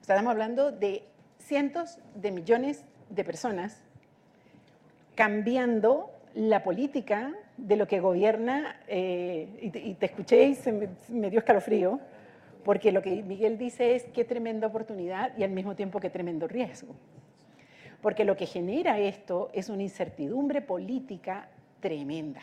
Estamos 0.00 0.30
hablando 0.30 0.72
de 0.72 1.04
cientos 1.38 1.98
de 2.14 2.30
millones 2.30 2.84
de 3.10 3.24
personas 3.24 3.82
cambiando 5.14 6.10
la 6.34 6.62
política 6.62 7.32
de 7.56 7.76
lo 7.76 7.86
que 7.86 8.00
gobierna, 8.00 8.80
eh, 8.88 9.48
y, 9.60 9.94
te, 9.94 10.06
escuché 10.06 10.44
y 10.44 10.54
se 10.54 10.72
me, 10.72 11.30
dio 11.30 11.38
escalofrío, 11.38 12.00
porque 12.64 12.90
lo 12.92 13.02
que 13.02 13.22
Miguel 13.22 13.58
dice 13.58 13.94
es 13.94 14.04
qué 14.12 14.24
tremenda 14.24 14.66
oportunidad 14.66 15.36
y 15.38 15.44
al 15.44 15.50
mismo 15.50 15.76
tiempo 15.76 16.00
qué 16.00 16.10
tremendo 16.10 16.48
riesgo. 16.48 16.94
Porque 18.04 18.26
lo 18.26 18.36
que 18.36 18.44
genera 18.44 18.98
esto 18.98 19.48
es 19.54 19.70
una 19.70 19.82
incertidumbre 19.82 20.60
política 20.60 21.48
tremenda 21.80 22.42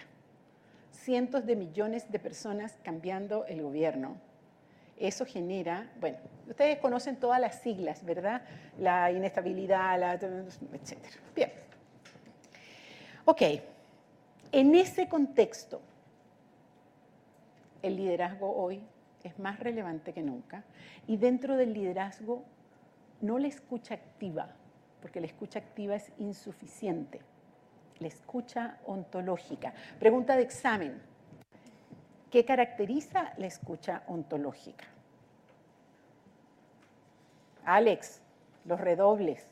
cientos 0.92 1.46
de 1.46 1.56
millones 1.56 2.12
de 2.12 2.18
personas 2.18 2.80
cambiando 2.82 3.46
el 3.46 3.62
gobierno. 3.62 4.18
Eso 4.98 5.24
genera, 5.24 5.88
bueno, 6.00 6.18
ustedes 6.50 6.80
conocen 6.80 7.16
todas 7.16 7.40
las 7.40 7.62
siglas, 7.62 8.04
¿verdad? 8.04 8.42
La 8.80 9.12
inestabilidad, 9.12 10.00
la, 10.00 10.14
etc. 10.16 10.98
Bien. 11.36 11.52
Ok, 13.26 13.42
en 14.52 14.74
ese 14.74 15.08
contexto, 15.08 15.80
el 17.84 17.98
liderazgo 17.98 18.52
hoy 18.52 18.82
es 19.24 19.38
más 19.38 19.60
relevante 19.60 20.12
que 20.12 20.24
nunca 20.24 20.64
y 21.08 21.18
dentro 21.18 21.56
del 21.56 21.72
liderazgo 21.72 22.44
no 23.22 23.38
la 23.38 23.48
escucha 23.48 23.94
activa, 23.94 24.56
porque 25.02 25.20
la 25.20 25.28
escucha 25.28 25.60
activa 25.60 25.96
es 25.96 26.12
insuficiente 26.18 27.22
la 28.02 28.08
escucha 28.08 28.78
ontológica. 28.86 29.74
Pregunta 30.00 30.36
de 30.36 30.42
examen. 30.42 31.02
¿Qué 32.32 32.44
caracteriza 32.44 33.34
la 33.38 33.46
escucha 33.46 34.04
ontológica? 34.08 34.86
Alex, 37.64 38.22
los 38.66 38.82
redobles. 38.82 39.46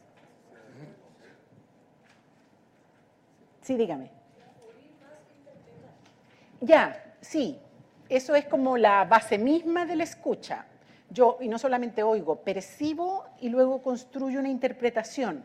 Sí, 3.62 3.78
dígame. 3.78 4.10
Ya, 6.62 7.16
sí, 7.22 7.60
eso 8.10 8.34
es 8.34 8.46
como 8.46 8.78
la 8.78 9.06
base 9.06 9.38
misma 9.38 9.86
de 9.86 9.96
la 9.96 10.04
escucha. 10.04 10.66
Yo, 11.12 11.38
y 11.42 11.48
no 11.48 11.58
solamente 11.58 12.04
oigo, 12.04 12.42
percibo 12.42 13.26
y 13.40 13.50
luego 13.50 13.82
construyo 13.82 14.40
una 14.40 14.50
interpretación. 14.50 15.44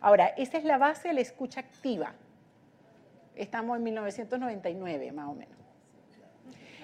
Ahora, 0.00 0.28
esa 0.28 0.58
es 0.58 0.64
la 0.64 0.78
base 0.78 1.08
de 1.08 1.14
la 1.14 1.20
escucha 1.20 1.60
activa. 1.60 2.14
Estamos 3.34 3.76
en 3.76 3.82
1999, 3.84 5.12
más 5.12 5.28
o 5.28 5.34
menos. 5.34 5.58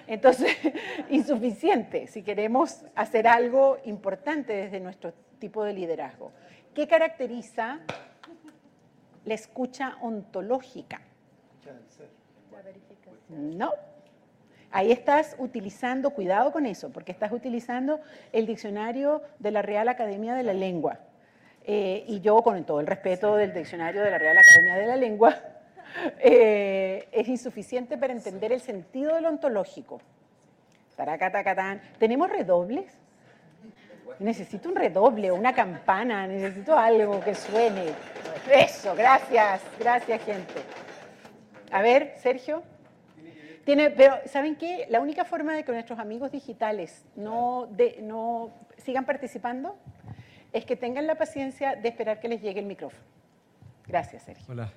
Entonces, 0.07 0.55
insuficiente 1.09 2.07
si 2.07 2.21
queremos 2.21 2.85
hacer 2.95 3.27
algo 3.27 3.77
importante 3.85 4.53
desde 4.53 4.79
nuestro 4.79 5.13
tipo 5.39 5.63
de 5.63 5.73
liderazgo. 5.73 6.31
¿Qué 6.73 6.87
caracteriza 6.87 7.79
la 9.23 9.33
escucha 9.33 9.97
ontológica? 10.01 11.01
No. 13.29 13.71
Ahí 14.75 14.91
estás 14.91 15.37
utilizando, 15.39 16.09
cuidado 16.09 16.51
con 16.51 16.65
eso, 16.65 16.91
porque 16.91 17.13
estás 17.13 17.31
utilizando 17.31 18.01
el 18.33 18.45
diccionario 18.45 19.21
de 19.39 19.51
la 19.51 19.61
Real 19.61 19.87
Academia 19.87 20.33
de 20.33 20.43
la 20.43 20.51
Lengua. 20.51 20.99
Eh, 21.63 22.03
y 22.09 22.19
yo, 22.19 22.41
con 22.41 22.61
todo 22.65 22.81
el 22.81 22.85
respeto 22.85 23.37
del 23.37 23.53
diccionario 23.53 24.01
de 24.01 24.11
la 24.11 24.17
Real 24.17 24.37
Academia 24.37 24.75
de 24.75 24.85
la 24.85 24.97
Lengua, 24.97 25.33
eh, 26.19 27.07
es 27.13 27.25
insuficiente 27.29 27.97
para 27.97 28.11
entender 28.11 28.51
el 28.51 28.59
sentido 28.59 29.15
del 29.15 29.27
ontológico. 29.27 30.01
¿Tenemos 31.97 32.29
redobles? 32.29 32.91
Necesito 34.19 34.67
un 34.67 34.75
redoble, 34.75 35.31
una 35.31 35.53
campana, 35.53 36.27
necesito 36.27 36.77
algo 36.77 37.21
que 37.21 37.33
suene. 37.33 37.93
Eso, 38.51 38.93
gracias, 38.93 39.61
gracias 39.79 40.21
gente. 40.25 40.53
A 41.71 41.81
ver, 41.81 42.15
Sergio. 42.17 42.74
Tiene, 43.65 43.89
pero 43.89 44.15
¿saben 44.27 44.55
qué? 44.55 44.85
La 44.89 45.01
única 45.01 45.25
forma 45.25 45.55
de 45.55 45.65
que 45.65 45.71
nuestros 45.71 45.97
amigos 45.97 46.31
digitales 46.31 47.03
no, 47.15 47.67
de, 47.71 47.97
no 48.01 48.51
sigan 48.77 49.05
participando 49.05 49.75
es 50.53 50.65
que 50.65 50.75
tengan 50.75 51.07
la 51.07 51.15
paciencia 51.15 51.75
de 51.75 51.89
esperar 51.89 52.19
que 52.19 52.29
les 52.29 52.41
llegue 52.41 52.59
el 52.59 52.67
micrófono. 52.67 53.03
Gracias, 53.87 54.23
Sergio. 54.23 54.45
Hola. 54.47 54.71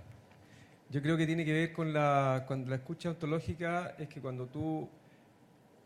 Yo 0.91 1.03
creo 1.03 1.19
que 1.19 1.27
tiene 1.27 1.45
que 1.45 1.53
ver 1.53 1.73
con 1.75 1.93
la, 1.93 2.47
la 2.49 2.75
escucha 2.77 3.11
ontológica, 3.11 3.95
es 3.99 4.09
que 4.09 4.23
cuando 4.23 4.47
tú 4.47 4.89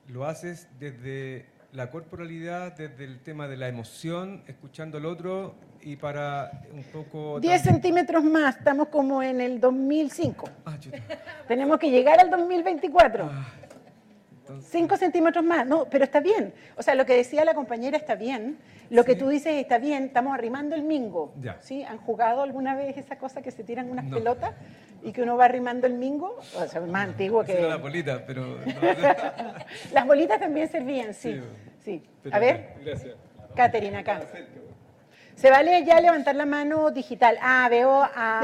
lo 0.07 0.25
haces 0.25 0.69
desde 0.79 1.47
la 1.73 1.91
corporalidad, 1.91 2.77
desde 2.77 3.05
el 3.05 3.21
tema 3.21 3.49
de 3.49 3.57
la 3.57 3.67
emoción, 3.67 4.43
escuchando 4.47 4.99
al 4.99 5.07
otro 5.07 5.55
y 5.81 5.97
para 5.97 6.63
un 6.73 6.85
poco... 6.85 7.41
10 7.41 7.63
centímetros 7.63 8.23
más, 8.25 8.59
estamos 8.59 8.89
como 8.89 9.23
en 9.23 9.41
el 9.41 9.59
2005. 9.59 10.49
Ah, 10.67 10.77
Tenemos 11.49 11.79
que 11.79 11.91
llegar 11.91 12.21
al 12.21 12.31
2024. 12.31 13.31
5 14.61 14.97
centímetros 14.97 15.45
más, 15.45 15.67
no, 15.67 15.87
pero 15.87 16.05
está 16.05 16.21
bien. 16.21 16.53
O 16.77 16.83
sea, 16.83 16.95
lo 16.95 17.07
que 17.07 17.17
decía 17.17 17.45
la 17.45 17.55
compañera 17.55 17.97
está 17.97 18.15
bien. 18.15 18.59
Lo 18.91 19.05
que 19.05 19.15
tú 19.15 19.29
dices 19.29 19.55
está 19.55 19.79
bien, 19.79 20.05
estamos 20.05 20.35
arrimando 20.35 20.75
el 20.75 20.83
mingo. 20.83 21.33
¿sí? 21.61 21.83
¿Han 21.85 21.99
jugado 21.99 22.43
alguna 22.43 22.75
vez 22.75 22.97
esa 22.99 23.17
cosa 23.17 23.41
que 23.41 23.51
se 23.51 23.65
tiran 23.65 23.91
unas 23.91 24.05
pelotas 24.11 24.53
y 25.03 25.13
que 25.13 25.23
uno 25.23 25.37
va 25.37 25.47
arrimando 25.47 25.87
el 25.87 25.95
mingo? 25.95 26.39
O 26.57 26.67
sea, 26.67 26.83
es 26.83 26.89
más 26.89 27.09
antiguo 27.09 27.45
que... 27.45 27.61
las 27.61 27.81
bolitas, 27.81 28.23
pero... 28.27 28.59
las 29.93 30.07
bolitas 30.07 30.39
también 30.39 30.69
servían, 30.69 31.15
sí. 31.15 31.41
sí. 31.85 32.03
A 32.31 32.39
ver. 32.39 32.75
Gracias. 32.85 33.17
Caterina, 33.55 34.01
acá. 34.01 34.21
Se 35.35 35.51
vale 35.51 35.85
ya 35.85 36.01
levantar 36.01 36.35
la 36.35 36.47
mano 36.47 36.91
digital. 36.91 37.39
Ah, 37.41 37.67
veo 37.71 38.03
a 38.03 38.43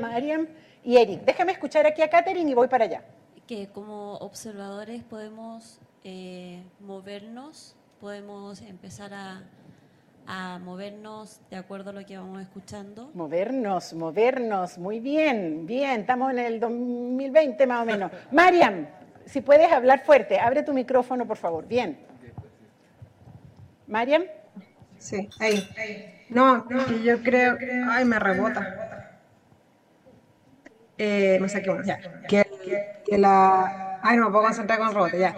Mariam 0.00 0.46
y 0.84 0.96
Eric. 0.96 1.22
Déjame 1.24 1.52
escuchar 1.52 1.86
aquí 1.86 2.02
a 2.02 2.08
Caterina 2.08 2.50
y 2.50 2.54
voy 2.54 2.68
para 2.68 2.84
allá 2.84 3.02
que 3.50 3.66
como 3.66 4.14
observadores 4.18 5.02
podemos 5.02 5.80
eh, 6.04 6.62
movernos, 6.78 7.74
podemos 8.00 8.62
empezar 8.62 9.12
a, 9.12 9.42
a 10.28 10.60
movernos 10.60 11.40
de 11.50 11.56
acuerdo 11.56 11.90
a 11.90 11.92
lo 11.92 12.06
que 12.06 12.16
vamos 12.16 12.40
escuchando. 12.42 13.10
Movernos, 13.12 13.92
movernos, 13.94 14.78
muy 14.78 15.00
bien, 15.00 15.66
bien, 15.66 16.02
estamos 16.02 16.30
en 16.30 16.38
el 16.38 16.60
2020 16.60 17.66
más 17.66 17.82
o 17.82 17.86
menos. 17.86 18.12
Mariam, 18.30 18.86
si 19.26 19.40
puedes 19.40 19.72
hablar 19.72 20.04
fuerte, 20.04 20.38
abre 20.38 20.62
tu 20.62 20.72
micrófono, 20.72 21.26
por 21.26 21.36
favor, 21.36 21.66
bien. 21.66 21.98
Mariam. 23.88 24.26
Sí, 24.96 25.28
ahí. 25.40 26.24
No, 26.28 26.68
yo 27.02 27.20
creo, 27.20 27.58
ay, 27.90 28.04
me 28.04 28.16
rebota. 28.20 28.90
Eh, 30.96 31.38
me 31.40 31.48
saqué 31.48 31.70
una. 31.70 31.82
Ya. 31.82 31.98
Que 32.28 32.99
que 33.10 33.18
la... 33.18 33.98
Ay, 34.02 34.16
no 34.16 34.26
me 34.26 34.30
puedo 34.30 34.44
concentrar 34.44 34.78
con 34.78 34.94
robot, 34.94 35.12
ya. 35.12 35.36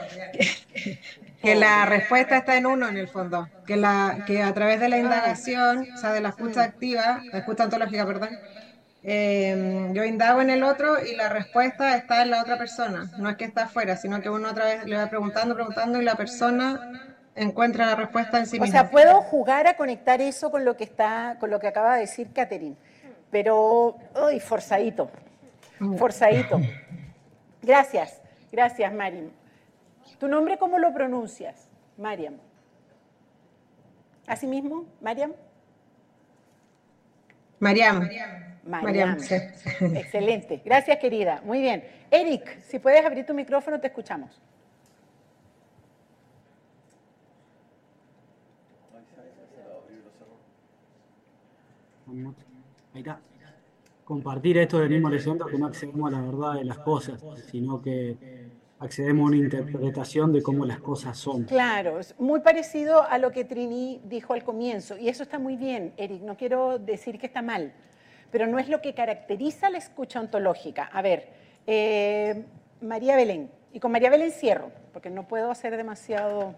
Que, 1.43 1.57
la 1.57 1.87
respuesta 1.87 2.37
está 2.37 2.57
en 2.57 2.67
uno 2.67 2.88
en 2.88 2.97
el 2.97 3.09
fondo, 3.09 3.49
que, 3.67 3.76
la, 3.76 4.19
que 4.29 4.43
a 4.45 4.55
través 4.55 4.79
de 4.79 4.88
la 4.88 4.99
indagación, 4.99 5.88
o 5.93 5.97
sea, 5.97 6.12
de 6.12 6.21
la 6.21 6.29
escucha 6.29 6.62
activa, 6.62 7.21
la 7.33 7.38
escucha 7.38 7.64
ontológica, 7.64 8.07
perdón, 8.07 8.38
eh, 9.02 9.91
yo 9.93 10.05
indago 10.05 10.41
en 10.41 10.50
el 10.50 10.62
otro 10.62 11.05
y 11.05 11.17
la 11.17 11.29
respuesta 11.29 11.97
está 11.97 12.23
en 12.23 12.31
la 12.31 12.43
otra 12.43 12.59
persona. 12.59 13.11
No 13.19 13.29
es 13.29 13.37
que 13.37 13.45
está 13.45 13.64
afuera, 13.64 13.97
sino 13.97 14.21
que 14.21 14.31
uno 14.31 14.50
otra 14.50 14.67
vez 14.67 14.85
le 14.85 14.97
va 14.97 15.09
preguntando, 15.09 15.57
preguntando 15.57 16.00
y 16.00 16.05
la 16.05 16.14
persona 16.14 17.11
encuentra 17.35 17.87
la 17.87 17.97
respuesta 17.97 18.38
en 18.38 18.47
sí 18.47 18.59
O 18.59 18.61
misma. 18.61 18.81
sea, 18.81 18.91
puedo 18.91 19.21
jugar 19.23 19.67
a 19.67 19.75
conectar 19.75 20.21
eso 20.21 20.52
con 20.52 20.64
lo 20.64 20.76
que 20.76 20.85
está, 20.85 21.37
con 21.41 21.50
lo 21.50 21.59
que 21.59 21.67
acaba 21.67 21.95
de 21.95 22.02
decir 22.02 22.29
Catherine, 22.33 22.76
pero, 23.33 23.97
uy, 24.25 24.38
forzadito, 24.38 25.11
forzadito. 25.99 26.61
Gracias, 27.62 28.21
gracias, 28.50 28.92
Mariam. 28.92 29.31
¿Tu 30.19 30.28
nombre 30.28 30.59
cómo 30.59 30.78
lo 30.78 30.92
pronuncias, 30.92 31.69
Mariam? 31.97 32.35
¿Así 34.26 34.47
mismo, 34.47 34.87
Mariam? 35.00 35.33
Mariam. 37.61 38.00
Mariam. 38.00 38.52
Mariam, 38.64 39.21
sí. 39.21 39.35
Excelente. 39.81 40.62
Gracias, 40.64 40.99
querida. 40.99 41.40
Muy 41.45 41.61
bien. 41.61 41.85
Eric, 42.11 42.61
si 42.62 42.78
puedes 42.78 43.04
abrir 43.04 43.25
tu 43.25 43.35
micrófono, 43.35 43.81
te 43.81 43.87
escuchamos. 43.88 44.40
Ahí 52.95 53.00
está. 53.00 53.19
Compartir 54.04 54.59
esto 54.59 54.78
venimos 54.80 55.12
leyendo 55.12 55.47
que 55.47 55.56
no 55.56 55.66
accedemos 55.66 56.12
a 56.12 56.16
la 56.16 56.23
verdad 56.23 56.54
de 56.54 56.64
las 56.64 56.78
cosas, 56.78 57.25
sino 57.50 57.80
que 57.80 58.16
accedemos 58.80 59.25
a 59.25 59.26
una 59.28 59.37
interpretación 59.37 60.32
de 60.32 60.42
cómo 60.42 60.66
las 60.66 60.80
cosas 60.80 61.16
son. 61.16 61.44
Claro, 61.44 62.00
es 62.00 62.18
muy 62.18 62.40
parecido 62.40 63.02
a 63.02 63.18
lo 63.18 63.30
que 63.30 63.44
Trini 63.44 64.00
dijo 64.04 64.35
al 64.35 64.42
comienzo, 64.42 64.99
y 64.99 65.09
eso 65.09 65.23
está 65.23 65.38
muy 65.38 65.56
bien, 65.56 65.92
Eric, 65.97 66.23
no 66.23 66.37
quiero 66.37 66.78
decir 66.78 67.18
que 67.18 67.26
está 67.26 67.42
mal, 67.42 67.73
pero 68.32 68.49
no 68.49 68.59
es 68.59 68.68
lo 68.68 68.80
que 68.80 68.92
caracteriza 68.92 69.71
la 69.71 69.78
escucha 69.78 70.18
ontológica. 70.18 70.85
A 70.92 71.00
ver, 71.00 71.28
eh, 71.66 72.44
María 72.80 73.14
Belén, 73.14 73.50
y 73.73 73.78
con 73.78 73.92
María 73.92 74.11
Belén 74.11 74.32
cierro, 74.32 74.73
porque 74.92 75.11
no 75.11 75.28
puedo 75.28 75.50
hacer 75.50 75.76
demasiado... 75.76 76.54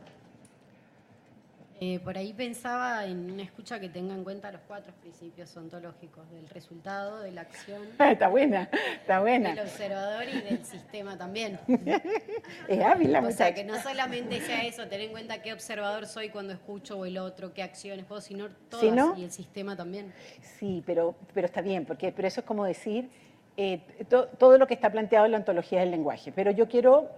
Eh, 1.87 2.01
por 2.03 2.17
ahí 2.17 2.33
pensaba 2.33 3.05
en 3.05 3.31
una 3.33 3.43
escucha 3.43 3.79
que 3.79 3.91
tenga 3.91 4.15
en 4.15 4.25
cuenta 4.25 4.51
los 4.51 4.63
cuatro 4.67 4.95
principios 5.03 5.55
ontológicos, 5.55 6.31
del 6.31 6.49
resultado, 6.49 7.21
de 7.21 7.31
la 7.31 7.43
acción, 7.43 7.83
está 8.01 8.29
buena, 8.29 8.71
está 9.03 9.21
buena. 9.21 9.51
del 9.51 9.59
observador 9.59 10.25
y 10.33 10.41
del 10.41 10.65
sistema 10.65 11.19
también. 11.19 11.59
Es 12.69 12.81
hábil 12.83 13.13
la 13.13 13.21
O 13.21 13.31
sea, 13.31 13.53
que 13.53 13.65
no 13.65 13.79
solamente 13.83 14.41
sea 14.41 14.65
eso, 14.65 14.85
tener 14.85 15.03
en 15.03 15.11
cuenta 15.11 15.43
qué 15.43 15.53
observador 15.53 16.07
soy 16.07 16.31
cuando 16.31 16.55
escucho 16.55 16.97
o 16.99 17.05
el 17.05 17.19
otro, 17.19 17.53
qué 17.53 17.63
acciones 17.63 18.07
puedo, 18.07 18.23
sino 18.23 18.49
todas 18.71 18.87
¿Sí, 18.87 18.91
no? 18.91 19.15
y 19.19 19.25
el 19.25 19.31
sistema 19.31 19.77
también. 19.77 20.11
Sí, 20.59 20.83
pero, 20.87 21.15
pero 21.35 21.47
está 21.47 21.61
bien, 21.61 21.85
porque 21.85 22.13
pero 22.13 22.27
eso 22.29 22.41
es 22.41 22.47
como 22.47 22.65
decir 22.65 23.11
eh, 23.59 23.81
to- 24.09 24.29
todo 24.39 24.57
lo 24.57 24.67
que 24.67 24.73
está 24.73 24.91
planteado 24.91 25.27
en 25.27 25.33
la 25.33 25.39
ontología 25.39 25.81
del 25.81 25.91
lenguaje. 25.91 26.33
Pero 26.33 26.51
yo 26.51 26.67
quiero 26.67 27.11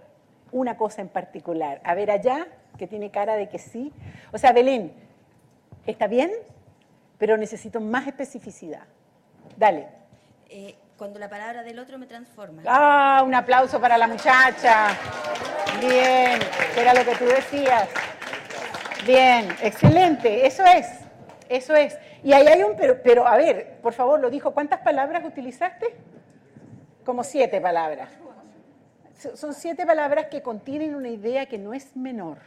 una 0.51 0.77
cosa 0.77 1.01
en 1.01 1.09
particular. 1.09 1.81
A 1.83 1.93
ver 1.95 2.11
allá, 2.11 2.47
que 2.77 2.87
tiene 2.87 3.11
cara 3.11 3.35
de 3.35 3.49
que 3.49 3.59
sí. 3.59 3.91
O 4.31 4.37
sea, 4.37 4.53
Belén, 4.53 4.93
está 5.85 6.07
bien, 6.07 6.31
pero 7.17 7.37
necesito 7.37 7.81
más 7.81 8.07
especificidad. 8.07 8.83
Dale. 9.57 9.87
Eh, 10.49 10.75
cuando 10.97 11.19
la 11.19 11.29
palabra 11.29 11.63
del 11.63 11.77
otro 11.79 11.97
me 11.97 12.07
transforma. 12.07 12.63
Ah, 12.65 13.21
un 13.25 13.35
aplauso 13.35 13.79
para 13.79 13.97
la 13.97 14.07
muchacha. 14.07 14.89
Bien, 15.79 16.39
era 16.75 16.93
lo 16.93 17.05
que 17.05 17.15
tú 17.15 17.25
decías. 17.25 17.87
Bien, 19.05 19.47
excelente, 19.61 20.45
eso 20.45 20.65
es, 20.65 20.87
eso 21.49 21.75
es. 21.75 21.97
Y 22.23 22.33
ahí 22.33 22.47
hay 22.47 22.63
un, 22.63 22.75
pero, 22.75 23.01
pero 23.01 23.27
a 23.27 23.37
ver, 23.37 23.77
por 23.81 23.93
favor, 23.93 24.19
lo 24.19 24.29
dijo, 24.29 24.53
¿cuántas 24.53 24.81
palabras 24.81 25.23
utilizaste? 25.23 25.95
Como 27.05 27.23
siete 27.23 27.61
palabras. 27.61 28.09
So- 29.17 29.35
Son 29.35 29.53
siete 29.53 29.85
palabras 29.85 30.27
que 30.27 30.41
contienen 30.41 30.95
una 30.95 31.09
idea 31.09 31.47
que 31.47 31.57
no 31.57 31.73
es 31.73 31.95
menor. 31.95 32.37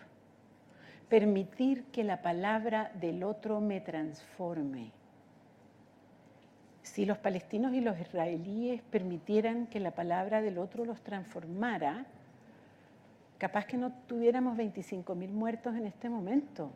Permitir 1.09 1.85
que 1.87 2.05
la 2.05 2.23
palabra 2.23 2.93
del 2.95 3.25
otro 3.25 3.61
me 3.61 3.81
transforme. 3.81 4.93
Si 6.83 7.05
los 7.05 7.19
palestinos 7.19 7.73
y 7.75 7.81
los 7.81 7.99
israelíes 7.99 8.83
permitieran 8.83 9.67
que 9.67 9.81
la 9.81 9.91
palabra 9.93 10.41
del 10.41 10.59
otro 10.59 10.85
los 10.85 11.01
transformara, 11.03 12.07
capaz 13.39 13.65
que 13.67 13.77
no 13.77 13.93
tuviéramos 14.07 14.57
25.000 14.57 15.31
muertos 15.31 15.75
en 15.75 15.87
este 15.87 16.09
momento, 16.09 16.71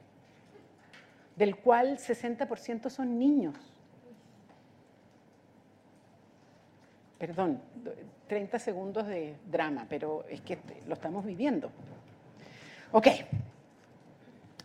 del 1.37 1.57
cual 1.57 1.99
60% 1.99 2.91
son 2.91 3.19
niños. 3.19 3.55
Perdón, 7.27 7.59
30 8.27 8.59
segundos 8.59 9.07
de 9.07 9.35
drama, 9.51 9.87
pero 9.89 10.27
es 10.29 10.43
que 10.43 10.59
lo 10.87 10.93
estamos 10.93 11.25
viviendo. 11.25 11.71
Ok. 12.93 13.07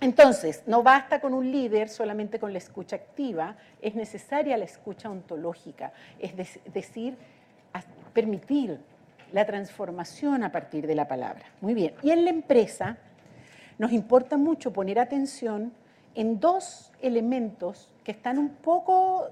Entonces, 0.02 0.64
no 0.68 0.84
basta 0.84 1.22
con 1.22 1.34
un 1.34 1.50
líder 1.50 1.88
solamente 1.88 2.38
con 2.38 2.52
la 2.52 2.58
escucha 2.58 2.98
activa, 2.98 3.56
es 3.82 3.96
necesaria 3.96 4.58
la 4.58 4.66
escucha 4.66 5.10
ontológica, 5.10 5.94
es 6.20 6.36
de- 6.36 6.62
decir, 6.74 7.18
permitir 8.14 8.78
la 9.32 9.46
transformación 9.46 10.44
a 10.44 10.52
partir 10.52 10.86
de 10.86 10.96
la 10.96 11.08
palabra. 11.08 11.46
Muy 11.62 11.74
bien. 11.74 11.94
Y 12.04 12.12
en 12.12 12.26
la 12.26 12.30
empresa 12.32 12.98
nos 13.78 13.94
importa 13.94 14.36
mucho 14.36 14.74
poner 14.74 15.00
atención 15.00 15.72
en 16.14 16.42
dos 16.42 16.92
elementos 17.02 17.90
que 18.04 18.12
están 18.12 18.38
un 18.38 18.50
poco 18.50 19.30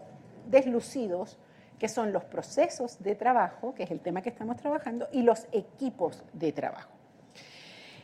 deslucidos, 0.49 1.37
que 1.79 1.87
son 1.87 2.11
los 2.11 2.23
procesos 2.25 3.01
de 3.03 3.15
trabajo, 3.15 3.73
que 3.73 3.83
es 3.83 3.91
el 3.91 3.99
tema 3.99 4.21
que 4.21 4.29
estamos 4.29 4.57
trabajando, 4.57 5.07
y 5.11 5.21
los 5.21 5.47
equipos 5.51 6.23
de 6.33 6.51
trabajo. 6.51 6.89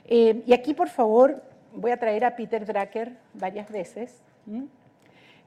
Eh, 0.05 0.43
y 0.45 0.53
aquí, 0.53 0.73
por 0.73 0.89
favor, 0.89 1.41
voy 1.73 1.91
a 1.91 1.97
traer 1.97 2.25
a 2.25 2.35
Peter 2.35 2.65
Drucker 2.65 3.17
varias 3.33 3.71
veces. 3.71 4.21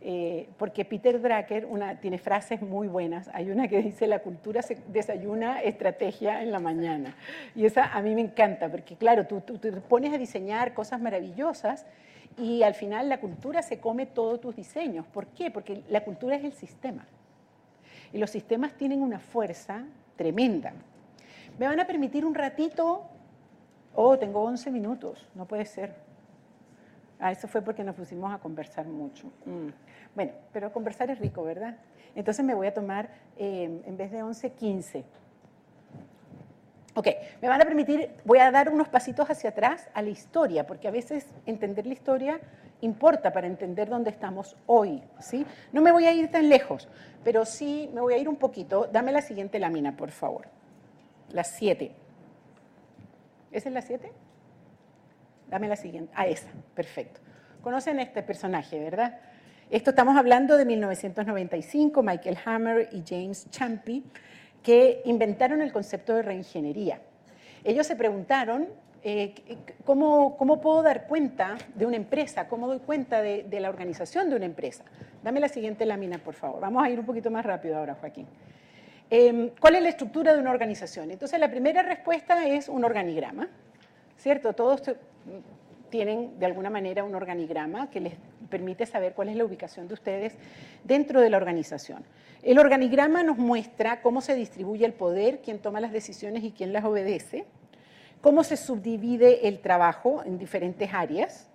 Eh, 0.01 0.49
porque 0.59 0.85
Peter 0.85 1.21
Drucker 1.21 1.67
tiene 2.01 2.19
frases 2.19 2.63
muy 2.63 2.87
buenas. 2.87 3.29
Hay 3.33 3.51
una 3.51 3.67
que 3.69 3.83
dice, 3.83 4.07
la 4.07 4.21
cultura 4.21 4.63
se 4.63 4.77
desayuna 4.89 5.63
estrategia 5.63 6.43
en 6.43 6.53
la 6.53 6.61
mañana. 6.61 7.17
Y 7.55 7.65
esa 7.65 7.87
a 7.87 8.03
mí 8.03 8.15
me 8.15 8.21
encanta, 8.21 8.69
porque 8.71 8.97
claro, 8.97 9.27
tú, 9.27 9.41
tú 9.41 9.59
te 9.59 9.73
pones 9.73 10.13
a 10.13 10.19
diseñar 10.19 10.75
cosas 10.75 11.01
maravillosas 11.01 11.87
y 12.39 12.63
al 12.63 12.75
final 12.75 13.09
la 13.09 13.19
cultura 13.19 13.63
se 13.63 13.81
come 13.81 14.07
todos 14.07 14.41
tus 14.41 14.55
diseños. 14.57 15.07
¿Por 15.07 15.27
qué? 15.29 15.51
Porque 15.51 15.83
la 15.89 16.05
cultura 16.05 16.37
es 16.37 16.45
el 16.45 16.53
sistema. 16.53 17.07
Y 18.17 18.19
los 18.19 18.31
sistemas 18.31 18.73
tienen 18.73 19.03
una 19.03 19.19
fuerza 19.19 19.85
tremenda. 20.17 20.73
¿Me 21.59 21.67
van 21.67 21.79
a 21.81 21.87
permitir 21.87 22.25
un 22.25 22.35
ratito? 22.35 23.03
Oh, 23.95 24.17
tengo 24.17 24.43
11 24.43 24.71
minutos, 24.71 25.29
no 25.35 25.45
puede 25.45 25.67
ser. 25.67 25.95
Ah, 27.21 27.31
eso 27.31 27.47
fue 27.47 27.61
porque 27.61 27.85
nos 27.85 27.95
pusimos 27.95 28.33
a 28.33 28.39
conversar 28.39 28.87
mucho. 28.87 29.27
Mm. 29.45 29.69
Bueno, 30.15 30.33
pero 30.51 30.73
conversar 30.73 31.11
es 31.11 31.19
rico, 31.19 31.45
¿verdad? 31.45 31.77
Entonces 32.15 32.43
me 32.43 32.55
voy 32.55 32.69
a 32.69 32.73
tomar, 32.73 33.11
eh, 33.37 33.83
en 33.85 33.97
vez 33.99 34.11
de 34.11 34.23
11, 34.23 34.51
15. 34.51 35.05
Ok, 36.99 37.09
me 37.43 37.49
van 37.49 37.61
a 37.61 37.65
permitir, 37.67 38.09
voy 38.25 38.39
a 38.39 38.51
dar 38.51 38.71
unos 38.71 38.89
pasitos 38.89 39.29
hacia 39.29 39.51
atrás 39.51 39.87
a 39.93 40.01
la 40.01 40.09
historia, 40.09 40.67
porque 40.67 40.89
a 40.89 40.91
veces 40.91 41.27
entender 41.45 41.87
la 41.87 41.93
historia 41.93 42.41
importa 42.81 43.35
para 43.35 43.47
entender 43.47 43.91
dónde 43.91 44.09
estamos 44.09 44.57
hoy, 44.65 45.03
¿sí? 45.21 45.45
No 45.75 45.83
me 45.83 45.93
voy 45.93 46.07
a 46.07 46.15
ir 46.15 46.31
tan 46.31 46.49
lejos, 46.49 46.89
pero 47.23 47.45
sí 47.45 47.91
me 47.93 48.01
voy 48.01 48.15
a 48.15 48.17
ir 48.17 48.31
un 48.31 48.37
poquito. 48.37 48.89
Dame 48.91 49.13
la 49.13 49.21
siguiente 49.21 49.59
lámina, 49.59 49.95
por 49.95 50.11
favor. 50.11 50.49
La 51.33 51.45
7. 51.45 51.93
¿Esa 53.53 53.69
es 53.69 53.75
la 53.75 53.83
7? 53.83 54.11
Dame 55.51 55.69
la 55.69 55.77
siguiente. 55.77 56.11
Ah, 56.17 56.27
esa, 56.27 56.49
perfecto. 56.75 57.21
Conocen 57.61 58.01
este 58.01 58.23
personaje, 58.23 58.81
¿verdad? 58.81 59.21
Esto 59.69 59.91
estamos 59.91 60.17
hablando 60.17 60.57
de 60.57 60.65
1995, 60.65 62.03
Michael 62.03 62.39
Hammer 62.47 62.89
y 62.93 63.03
James 63.07 63.51
Champy, 63.51 64.03
que 64.67 65.01
inventaron 65.05 65.63
el 65.63 65.73
concepto 65.73 66.13
de 66.13 66.23
reingeniería. 66.23 66.99
Ellos 67.63 67.87
se 67.87 67.95
preguntaron, 67.95 68.67
eh, 69.05 69.33
¿cómo, 69.85 70.37
¿cómo, 70.37 70.61
puedo 70.61 70.83
dar 70.83 71.07
cuenta 71.07 71.57
de 71.77 71.87
una 71.87 71.95
empresa? 71.95 72.49
¿Cómo 72.49 72.67
doy 72.67 72.81
cuenta 72.81 73.23
de, 73.23 73.47
la 73.61 73.69
organización 73.69 74.29
de 74.29 74.35
una 74.35 74.45
empresa? 74.45 74.83
Dame 75.23 75.39
la 75.39 75.49
siguiente 75.49 75.87
lámina, 75.87 76.19
por 76.19 76.35
favor. 76.35 76.61
Vamos 76.61 76.83
a 76.83 76.91
ir 76.91 76.99
un 76.99 77.07
poquito 77.07 77.31
más 77.31 77.47
rápido 77.47 77.79
ahora, 77.79 77.95
Joaquín. 77.95 78.27
Eh, 79.09 79.53
¿Cuál 79.61 79.77
es 79.77 79.85
la 79.85 79.89
estructura 79.91 80.35
de 80.35 80.41
una 80.41 80.51
organización? 80.51 81.13
Entonces, 81.13 81.39
la 81.39 81.49
primera 81.49 81.85
respuesta 81.85 82.49
es 82.49 82.69
un 82.69 82.85
organigrama, 82.85 83.49
¿cierto? 84.19 84.53
Todos 84.53 84.83
tienen 85.91 86.39
de 86.39 86.47
alguna 86.47 86.71
manera 86.71 87.05
un 87.05 87.15
organigrama 87.15 87.91
que 87.91 88.01
les 88.01 88.15
permite 88.51 88.87
saber 88.87 89.15
cuál 89.15 89.29
es 89.29 89.37
la 89.37 89.45
ubicación 89.45 89.89
de 89.89 89.95
ustedes 89.95 90.35
dentro 90.85 91.21
de 91.21 91.31
la 91.31 91.37
organización. 91.37 92.05
El 92.43 92.59
organigrama 92.59 93.23
nos 93.23 93.39
muestra 93.39 94.03
cómo 94.03 94.21
se 94.21 94.35
distribuye 94.35 94.85
el 94.85 94.93
poder, 94.93 95.41
quién 95.41 95.59
toma 95.59 95.81
las 95.81 95.93
decisiones 95.93 96.45
y 96.45 96.53
quién 96.53 96.73
las 96.73 96.85
obedece, 96.85 97.45
cómo 98.21 98.45
se 98.45 98.57
subdivide 98.57 99.49
el 99.49 99.61
trabajo 99.61 100.23
en 100.25 100.39
diferentes 100.39 100.93
áreas 100.93 101.49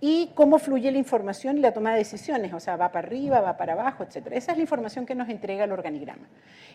y 0.00 0.30
cómo 0.34 0.58
fluye 0.58 0.90
la 0.92 0.98
información 0.98 1.58
y 1.58 1.60
la 1.60 1.72
toma 1.72 1.92
de 1.92 1.98
decisiones, 1.98 2.52
o 2.52 2.60
sea, 2.60 2.76
va 2.76 2.92
para 2.92 3.06
arriba, 3.06 3.40
va 3.40 3.56
para 3.56 3.72
abajo, 3.72 4.02
etc. 4.02 4.26
Esa 4.32 4.52
es 4.52 4.58
la 4.58 4.62
información 4.62 5.06
que 5.06 5.14
nos 5.14 5.28
entrega 5.28 5.64
el 5.64 5.72
organigrama. 5.72 6.28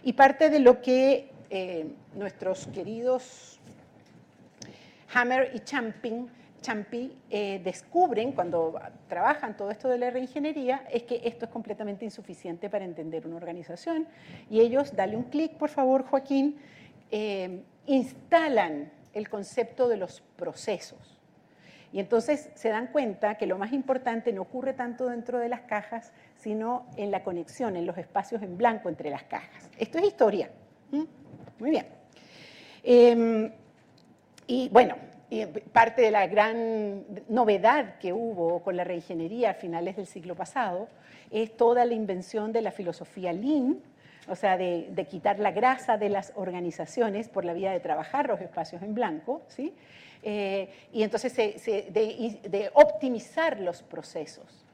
Y 0.03 0.13
parte 0.13 0.49
de 0.49 0.59
lo 0.59 0.81
que 0.81 1.29
eh, 1.49 1.85
nuestros 2.15 2.67
queridos 2.67 3.59
Hammer 5.13 5.51
y 5.53 5.59
Champing, 5.59 6.29
Champi 6.61 7.11
eh, 7.29 7.59
descubren 7.63 8.33
cuando 8.33 8.79
trabajan 9.09 9.57
todo 9.57 9.71
esto 9.71 9.89
de 9.89 9.97
la 9.97 10.11
reingeniería 10.11 10.83
es 10.91 11.03
que 11.03 11.21
esto 11.23 11.45
es 11.45 11.51
completamente 11.51 12.05
insuficiente 12.05 12.69
para 12.69 12.85
entender 12.85 13.25
una 13.25 13.37
organización 13.37 14.07
y 14.49 14.59
ellos, 14.59 14.95
dale 14.95 15.17
un 15.17 15.23
clic 15.23 15.53
por 15.53 15.69
favor 15.69 16.05
Joaquín, 16.05 16.57
eh, 17.09 17.63
instalan 17.87 18.91
el 19.13 19.27
concepto 19.27 19.87
de 19.89 19.97
los 19.97 20.21
procesos. 20.35 21.17
Y 21.93 21.99
entonces 21.99 22.51
se 22.53 22.69
dan 22.69 22.87
cuenta 22.87 23.35
que 23.35 23.45
lo 23.45 23.57
más 23.57 23.73
importante 23.73 24.31
no 24.31 24.43
ocurre 24.43 24.73
tanto 24.73 25.07
dentro 25.07 25.39
de 25.39 25.49
las 25.49 25.61
cajas, 25.61 26.13
sino 26.37 26.85
en 26.95 27.11
la 27.11 27.23
conexión, 27.23 27.75
en 27.75 27.85
los 27.85 27.97
espacios 27.97 28.41
en 28.43 28.57
blanco 28.57 28.87
entre 28.87 29.09
las 29.09 29.23
cajas. 29.23 29.69
Esto 29.77 29.97
es 29.97 30.05
historia. 30.05 30.49
Muy 31.59 31.69
bien. 31.69 31.87
Em, 32.83 33.51
y 34.47 34.69
bueno, 34.69 34.95
parte 35.71 36.01
de 36.01 36.11
la 36.11 36.27
gran 36.27 37.05
novedad 37.29 37.97
que 37.99 38.11
hubo 38.11 38.61
con 38.61 38.75
la 38.75 38.83
reingeniería 38.83 39.51
a 39.51 39.53
finales 39.53 39.95
del 39.95 40.05
siglo 40.05 40.35
pasado 40.35 40.89
es 41.31 41.55
toda 41.55 41.85
la 41.85 41.93
invención 41.93 42.51
de 42.51 42.61
la 42.61 42.71
filosofía 42.71 43.31
Lean, 43.31 43.79
o 44.27 44.35
sea, 44.35 44.57
de, 44.57 45.07
quitar 45.09 45.39
la 45.39 45.51
grasa 45.51 45.97
de 45.97 46.09
las 46.09 46.33
organizaciones 46.35 47.29
por 47.29 47.45
la 47.45 47.53
vía 47.53 47.71
de 47.71 47.79
trabajar 47.79 48.27
los 48.27 48.41
espacios 48.41 48.81
en 48.81 48.93
blanco, 48.93 49.41
¿sí? 49.47 49.73
Eh, 50.23 50.69
y 50.91 51.01
entonces 51.01 51.33
de, 51.35 52.69
optimizar 52.73 53.59
los 53.59 53.81
procesos 53.81 54.65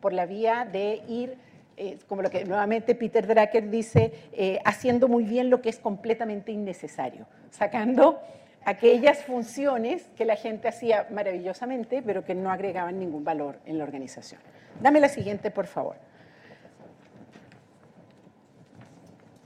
por 0.00 0.12
la 0.12 0.24
vía 0.24 0.66
de 0.70 1.02
ir, 1.08 1.36
eh, 1.76 1.98
como 2.06 2.22
lo 2.22 2.30
que 2.30 2.44
nuevamente 2.44 2.94
Peter 2.94 3.26
Drucker 3.26 3.68
dice, 3.68 4.12
eh, 4.32 4.60
haciendo 4.64 5.08
muy 5.08 5.24
bien 5.24 5.50
lo 5.50 5.60
que 5.60 5.68
es 5.68 5.78
completamente 5.78 6.52
innecesario, 6.52 7.26
sacando 7.50 8.20
aquellas 8.64 9.24
funciones 9.24 10.08
que 10.16 10.24
la 10.24 10.36
gente 10.36 10.68
hacía 10.68 11.06
maravillosamente, 11.10 12.02
pero 12.02 12.24
que 12.24 12.34
no 12.34 12.50
agregaban 12.50 12.98
ningún 12.98 13.24
valor 13.24 13.58
en 13.64 13.78
la 13.78 13.84
organización. 13.84 14.40
Dame 14.80 15.00
la 15.00 15.08
siguiente, 15.08 15.50
por 15.50 15.66
favor. 15.66 15.96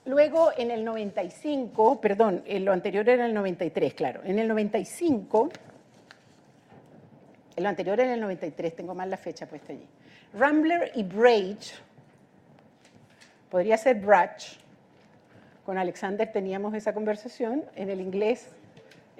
Luego, 0.04 0.50
en 0.56 0.72
el 0.72 0.84
95, 0.84 2.00
perdón, 2.00 2.42
lo 2.46 2.72
anterior 2.72 3.08
era 3.08 3.24
el 3.24 3.32
93, 3.32 3.94
claro. 3.94 4.20
En 4.24 4.38
el 4.38 4.48
95, 4.48 5.48
lo 7.56 7.68
anterior 7.68 8.00
era 8.00 8.14
el 8.14 8.20
93, 8.20 8.74
tengo 8.74 8.94
mal 8.94 9.08
la 9.08 9.16
fecha 9.16 9.46
puesta 9.46 9.72
allí. 9.72 9.86
Rambler 10.34 10.90
y 10.96 11.04
Brage, 11.04 11.74
podría 13.48 13.76
ser 13.76 14.00
Brach, 14.00 14.56
con 15.64 15.78
Alexander 15.78 16.32
teníamos 16.32 16.74
esa 16.74 16.92
conversación, 16.92 17.64
en 17.76 17.88
el 17.88 18.00
inglés 18.00 18.48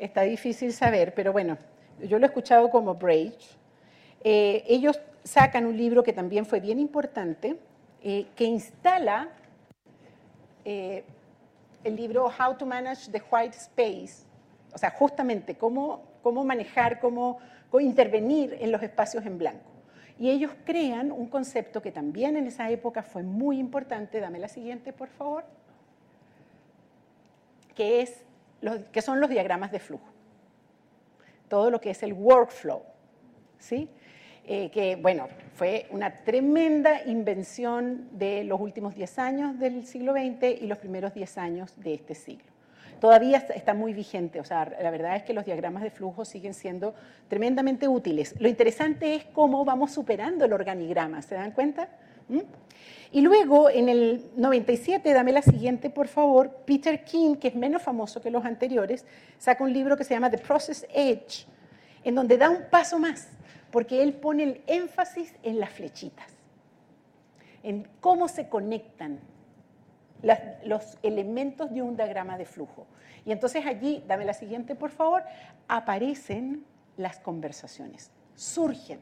está 0.04 0.22
difícil 0.22 0.72
saber, 0.72 1.14
pero 1.14 1.32
bueno, 1.32 1.56
yo 2.00 2.18
lo 2.18 2.26
he 2.26 2.28
escuchado 2.28 2.70
como 2.70 2.94
Brage. 2.94 3.56
Eh, 4.24 4.64
ellos 4.68 5.00
sacan 5.24 5.66
un 5.66 5.76
libro 5.76 6.02
que 6.02 6.12
también 6.12 6.44
fue 6.44 6.60
bien 6.60 6.78
importante, 6.78 7.56
eh, 8.02 8.26
que 8.34 8.44
instala 8.44 9.28
eh, 10.64 11.04
el 11.84 11.96
libro 11.96 12.26
How 12.26 12.56
to 12.56 12.66
Manage 12.66 13.10
the 13.10 13.22
White 13.30 13.56
Space, 13.56 14.24
o 14.72 14.78
sea, 14.78 14.90
justamente 14.90 15.54
cómo, 15.54 16.02
cómo 16.22 16.44
manejar, 16.44 16.98
cómo, 17.00 17.38
cómo 17.70 17.80
intervenir 17.80 18.56
en 18.60 18.72
los 18.72 18.82
espacios 18.82 19.24
en 19.26 19.38
blanco. 19.38 19.70
Y 20.18 20.30
ellos 20.30 20.52
crean 20.64 21.10
un 21.10 21.26
concepto 21.26 21.82
que 21.82 21.90
también 21.90 22.36
en 22.36 22.46
esa 22.46 22.70
época 22.70 23.02
fue 23.02 23.22
muy 23.22 23.58
importante, 23.58 24.20
dame 24.20 24.38
la 24.38 24.48
siguiente 24.48 24.92
por 24.92 25.08
favor, 25.08 25.44
que, 27.74 28.02
es 28.02 28.22
que 28.92 29.03
son 29.03 29.20
los 29.20 29.29
diagramas 29.29 29.72
de 29.72 29.79
flujo. 29.79 30.07
Todo 31.48 31.70
lo 31.70 31.81
que 31.81 31.90
es 31.90 32.03
el 32.03 32.12
workflow. 32.12 32.83
¿sí? 33.59 33.88
Eh, 34.44 34.70
que 34.70 34.96
bueno, 34.96 35.29
fue 35.55 35.87
una 35.90 36.25
tremenda 36.25 37.05
invención 37.05 38.09
de 38.12 38.42
los 38.44 38.61
últimos 38.61 38.94
10 38.94 39.18
años 39.18 39.59
del 39.59 39.87
siglo 39.87 40.12
XX 40.12 40.61
y 40.61 40.66
los 40.66 40.79
primeros 40.79 41.14
10 41.14 41.38
años 41.38 41.72
de 41.77 41.94
este 41.94 42.14
siglo. 42.14 42.51
Todavía 43.01 43.38
está 43.55 43.75
muy 43.75 43.92
vigente, 43.94 44.38
o 44.40 44.44
sea, 44.44 44.64
la 44.81 44.90
verdad 44.90 45.16
es 45.16 45.25
que 45.25 45.33
los 45.33 45.44
diagramas 45.44 45.83
de 45.83 45.90
flujo 45.90 46.25
siguen 46.25 46.55
siendo 46.55 46.94
tremendamente 47.29 47.88
útiles. 47.88 48.35
Lo 48.38 48.48
interesante 48.48 49.16
es 49.16 49.25
cómo 49.25 49.64
vamos 49.64 49.92
superando 49.92 50.44
el 50.44 50.53
organigrama, 50.53 51.20
¿se 51.22 51.35
dan 51.35 51.51
cuenta? 51.51 51.88
¿Mm? 52.28 52.40
Y 53.12 53.20
luego, 53.20 53.68
en 53.68 53.88
el 53.88 54.30
97, 54.37 55.12
dame 55.12 55.32
la 55.32 55.42
siguiente, 55.42 55.90
por 55.90 56.08
favor, 56.08 56.50
Peter 56.64 57.04
King, 57.04 57.37
que 57.37 57.48
es 57.48 57.54
menos 57.54 57.82
famoso 57.82 58.22
que 58.22 58.30
los 58.30 58.44
anteriores, 58.44 59.04
saca 59.38 59.62
un 59.62 59.72
libro 59.72 59.96
que 59.96 60.04
se 60.04 60.14
llama 60.14 60.30
The 60.30 60.38
Process 60.38 60.87
Edge, 60.92 61.46
en 62.04 62.14
donde 62.14 62.38
da 62.38 62.48
un 62.48 62.64
paso 62.70 62.98
más 62.98 63.28
porque 63.72 64.02
él 64.02 64.12
pone 64.12 64.44
el 64.44 64.62
énfasis 64.68 65.35
en 65.42 65.58
las 65.58 65.70
flechitas, 65.70 66.26
en 67.64 67.88
cómo 68.00 68.28
se 68.28 68.48
conectan 68.48 69.18
los 70.64 70.98
elementos 71.02 71.72
de 71.72 71.82
un 71.82 71.96
diagrama 71.96 72.38
de 72.38 72.44
flujo. 72.44 72.87
Y 73.24 73.32
entonces 73.32 73.66
allí, 73.66 74.04
dame 74.06 74.24
la 74.24 74.35
siguiente 74.35 74.76
por 74.76 74.90
favor, 74.90 75.24
aparecen 75.66 76.64
las 76.96 77.18
conversaciones, 77.18 78.12
surgen 78.37 79.00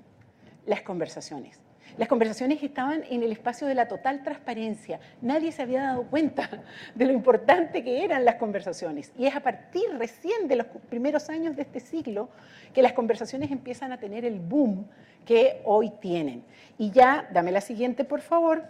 las 0.64 0.82
conversaciones. 0.82 1.60
Las 1.96 2.08
conversaciones 2.08 2.62
estaban 2.62 3.04
en 3.10 3.22
el 3.22 3.32
espacio 3.32 3.66
de 3.66 3.74
la 3.74 3.88
total 3.88 4.22
transparencia. 4.22 5.00
Nadie 5.20 5.52
se 5.52 5.62
había 5.62 5.82
dado 5.82 6.04
cuenta 6.04 6.48
de 6.94 7.04
lo 7.04 7.12
importante 7.12 7.82
que 7.82 8.04
eran 8.04 8.24
las 8.24 8.36
conversaciones. 8.36 9.12
Y 9.18 9.26
es 9.26 9.34
a 9.34 9.40
partir 9.40 9.84
recién 9.98 10.48
de 10.48 10.56
los 10.56 10.66
primeros 10.88 11.28
años 11.28 11.56
de 11.56 11.62
este 11.62 11.80
siglo 11.80 12.28
que 12.72 12.82
las 12.82 12.92
conversaciones 12.92 13.50
empiezan 13.50 13.92
a 13.92 13.98
tener 13.98 14.24
el 14.24 14.38
boom 14.38 14.86
que 15.24 15.60
hoy 15.64 15.90
tienen. 16.00 16.44
Y 16.78 16.90
ya, 16.90 17.28
dame 17.32 17.52
la 17.52 17.60
siguiente, 17.60 18.04
por 18.04 18.20
favor. 18.20 18.64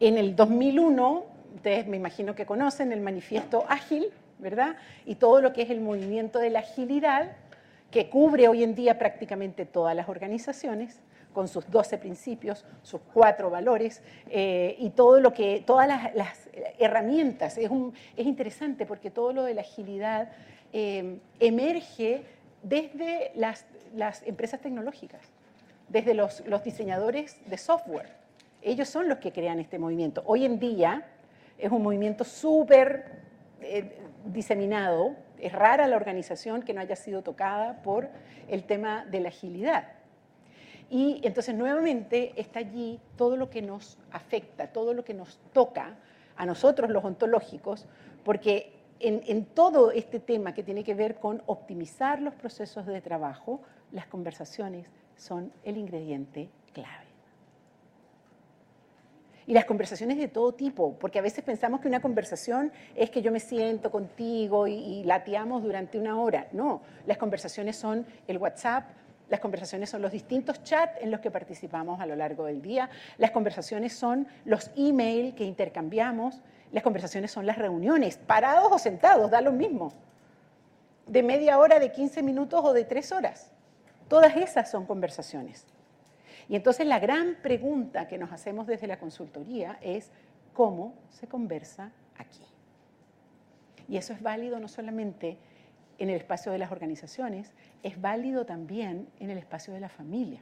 En 0.00 0.16
el 0.16 0.36
2001, 0.36 1.24
ustedes 1.56 1.86
me 1.86 1.96
imagino 1.96 2.34
que 2.34 2.46
conocen 2.46 2.92
el 2.92 3.00
manifiesto 3.00 3.64
ágil, 3.68 4.06
¿verdad? 4.38 4.76
Y 5.04 5.16
todo 5.16 5.40
lo 5.40 5.52
que 5.52 5.62
es 5.62 5.70
el 5.70 5.80
movimiento 5.80 6.38
de 6.38 6.50
la 6.50 6.60
agilidad, 6.60 7.32
que 7.90 8.08
cubre 8.10 8.48
hoy 8.48 8.62
en 8.62 8.74
día 8.74 8.98
prácticamente 8.98 9.64
todas 9.64 9.96
las 9.96 10.08
organizaciones 10.08 11.00
con 11.32 11.48
sus 11.48 11.70
12 11.70 11.98
principios, 11.98 12.64
sus 12.82 13.00
cuatro 13.12 13.50
valores 13.50 14.02
eh, 14.28 14.76
y 14.78 14.90
todo 14.90 15.20
lo 15.20 15.32
que, 15.32 15.62
todas 15.64 15.86
las, 16.14 16.48
herramientas. 16.78 17.58
Es, 17.58 17.70
es, 18.16 18.26
interesante 18.26 18.86
porque 18.86 19.10
todo 19.10 19.32
lo 19.32 19.44
de 19.44 19.54
la 19.54 19.60
agilidad 19.60 20.32
eh, 20.72 21.18
emerge 21.40 22.22
desde 22.62 23.32
las, 23.34 23.64
empresas 24.26 24.60
tecnológicas, 24.60 25.22
desde 25.88 26.14
los, 26.14 26.46
los 26.46 26.62
diseñadores 26.64 27.38
de 27.46 27.58
software. 27.58 28.10
Ellos 28.62 28.88
son 28.88 29.08
los 29.08 29.18
que 29.18 29.32
crean 29.32 29.60
este 29.60 29.78
movimiento. 29.78 30.22
Hoy 30.26 30.44
en 30.44 30.58
día 30.58 31.06
es 31.58 31.70
un 31.70 31.82
movimiento 31.82 32.24
súper 32.24 33.04
eh, 33.60 33.98
diseminado. 34.26 35.14
Es 35.38 35.52
rara 35.52 35.86
la 35.86 35.96
organización 35.96 36.62
que 36.62 36.74
no 36.74 36.80
haya 36.80 36.96
sido 36.96 37.22
tocada 37.22 37.82
por 37.82 38.08
el 38.48 38.64
tema 38.64 39.06
de 39.06 39.20
la 39.20 39.28
agilidad. 39.28 39.97
Y 40.90 41.20
entonces 41.22 41.54
nuevamente 41.54 42.32
está 42.36 42.60
allí 42.60 42.98
todo 43.16 43.36
lo 43.36 43.50
que 43.50 43.60
nos 43.60 43.98
afecta, 44.10 44.68
todo 44.68 44.94
lo 44.94 45.04
que 45.04 45.14
nos 45.14 45.38
toca 45.52 45.96
a 46.36 46.46
nosotros 46.46 46.90
los 46.90 47.04
ontológicos, 47.04 47.86
porque 48.24 48.72
en, 49.00 49.44
todo 49.46 49.90
este 49.90 50.18
tema 50.18 50.54
que 50.54 50.62
tiene 50.62 50.84
que 50.84 50.94
ver 50.94 51.16
con 51.16 51.42
optimizar 51.46 52.20
los 52.22 52.34
procesos 52.34 52.86
de 52.86 53.00
trabajo, 53.00 53.60
las 53.92 54.06
conversaciones 54.06 54.86
son 55.16 55.52
el 55.64 55.76
ingrediente 55.76 56.48
clave. 56.72 57.06
Y 59.46 59.54
las 59.54 59.64
conversaciones 59.64 60.18
de 60.18 60.28
todo 60.28 60.52
tipo, 60.52 60.94
porque 60.98 61.18
a 61.18 61.22
veces 61.22 61.42
pensamos 61.42 61.80
que 61.80 61.88
una 61.88 62.00
conversación 62.00 62.70
es 62.94 63.08
que 63.10 63.22
yo 63.22 63.32
me 63.32 63.40
siento 63.40 63.90
contigo 63.90 64.66
y, 64.66 64.74
y 64.74 65.04
lateamos 65.04 65.62
durante 65.62 65.98
una 65.98 66.20
hora. 66.20 66.48
No, 66.52 66.82
las 67.06 67.16
conversaciones 67.16 67.76
son 67.76 68.06
el 68.26 68.36
WhatsApp, 68.36 68.84
las 69.28 69.40
conversaciones 69.40 69.90
son 69.90 70.02
los 70.02 70.12
distintos 70.12 70.62
chats 70.62 71.00
en 71.00 71.10
los 71.10 71.20
que 71.20 71.30
participamos 71.30 72.00
a 72.00 72.06
lo 72.06 72.16
largo 72.16 72.46
del 72.46 72.62
día. 72.62 72.88
Las 73.18 73.30
conversaciones 73.30 73.92
son 73.92 74.26
los 74.44 74.70
emails 74.76 75.34
que 75.34 75.44
intercambiamos. 75.44 76.40
Las 76.72 76.82
conversaciones 76.82 77.30
son 77.30 77.46
las 77.46 77.58
reuniones, 77.58 78.16
parados 78.18 78.68
o 78.70 78.78
sentados, 78.78 79.30
da 79.30 79.40
lo 79.40 79.52
mismo. 79.52 79.92
De 81.06 81.22
media 81.22 81.58
hora, 81.58 81.78
de 81.78 81.92
15 81.92 82.22
minutos 82.22 82.60
o 82.64 82.72
de 82.72 82.84
tres 82.84 83.12
horas. 83.12 83.52
Todas 84.08 84.36
esas 84.36 84.70
son 84.70 84.86
conversaciones. 84.86 85.66
Y 86.48 86.56
entonces 86.56 86.86
la 86.86 86.98
gran 86.98 87.36
pregunta 87.42 88.08
que 88.08 88.16
nos 88.16 88.32
hacemos 88.32 88.66
desde 88.66 88.86
la 88.86 88.98
consultoría 88.98 89.78
es, 89.82 90.10
¿cómo 90.54 90.94
se 91.10 91.26
conversa 91.26 91.92
aquí? 92.16 92.42
Y 93.88 93.98
eso 93.98 94.14
es 94.14 94.22
válido 94.22 94.58
no 94.58 94.68
solamente 94.68 95.38
en 95.98 96.10
el 96.10 96.16
espacio 96.16 96.52
de 96.52 96.58
las 96.58 96.70
organizaciones, 96.70 97.52
es 97.82 98.00
válido 98.00 98.46
también 98.46 99.08
en 99.18 99.30
el 99.30 99.38
espacio 99.38 99.74
de 99.74 99.80
la 99.80 99.88
familia. 99.88 100.40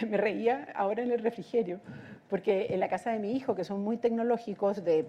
Me 0.08 0.16
reía 0.16 0.68
ahora 0.74 1.02
en 1.02 1.12
el 1.12 1.20
refrigerio, 1.20 1.80
porque 2.28 2.66
en 2.70 2.80
la 2.80 2.88
casa 2.88 3.10
de 3.10 3.18
mi 3.18 3.32
hijo, 3.32 3.54
que 3.54 3.64
son 3.64 3.82
muy 3.82 3.96
tecnológicos, 3.96 4.84
de, 4.84 5.06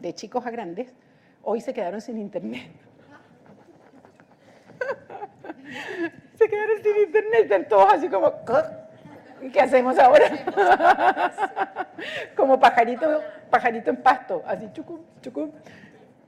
de 0.00 0.14
chicos 0.14 0.46
a 0.46 0.50
grandes, 0.50 0.94
hoy 1.42 1.60
se 1.60 1.74
quedaron 1.74 2.00
sin 2.00 2.18
internet. 2.18 2.70
se 6.34 6.48
quedaron 6.48 6.82
sin 6.82 6.96
internet, 7.04 7.40
están 7.42 7.68
todos 7.68 7.92
así 7.92 8.08
como, 8.08 8.32
¿qué 9.52 9.60
hacemos 9.60 9.98
ahora? 9.98 10.26
como 12.36 12.58
pajarito, 12.58 13.20
pajarito 13.50 13.90
en 13.90 13.96
pasto, 13.96 14.42
así 14.46 14.70
chucum, 14.72 15.00
chucum. 15.20 15.50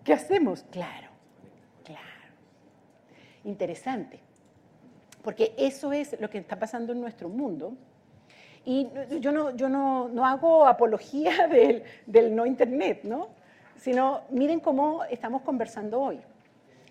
¿Qué 0.08 0.14
hacemos? 0.14 0.64
Claro, 0.70 1.08
claro. 1.84 2.32
Interesante, 3.44 4.18
porque 5.22 5.54
eso 5.58 5.92
es 5.92 6.18
lo 6.18 6.30
que 6.30 6.38
está 6.38 6.58
pasando 6.58 6.94
en 6.94 7.00
nuestro 7.02 7.28
mundo. 7.28 7.74
Y 8.64 8.88
yo 9.20 9.32
no, 9.32 9.54
yo 9.54 9.68
no, 9.68 10.08
no 10.08 10.24
hago 10.24 10.66
apología 10.66 11.46
del, 11.52 11.82
del 12.06 12.34
no 12.34 12.46
Internet, 12.46 13.00
¿no? 13.02 13.28
Sino 13.76 14.22
miren 14.30 14.60
cómo 14.60 15.04
estamos 15.04 15.42
conversando 15.42 16.00
hoy. 16.00 16.18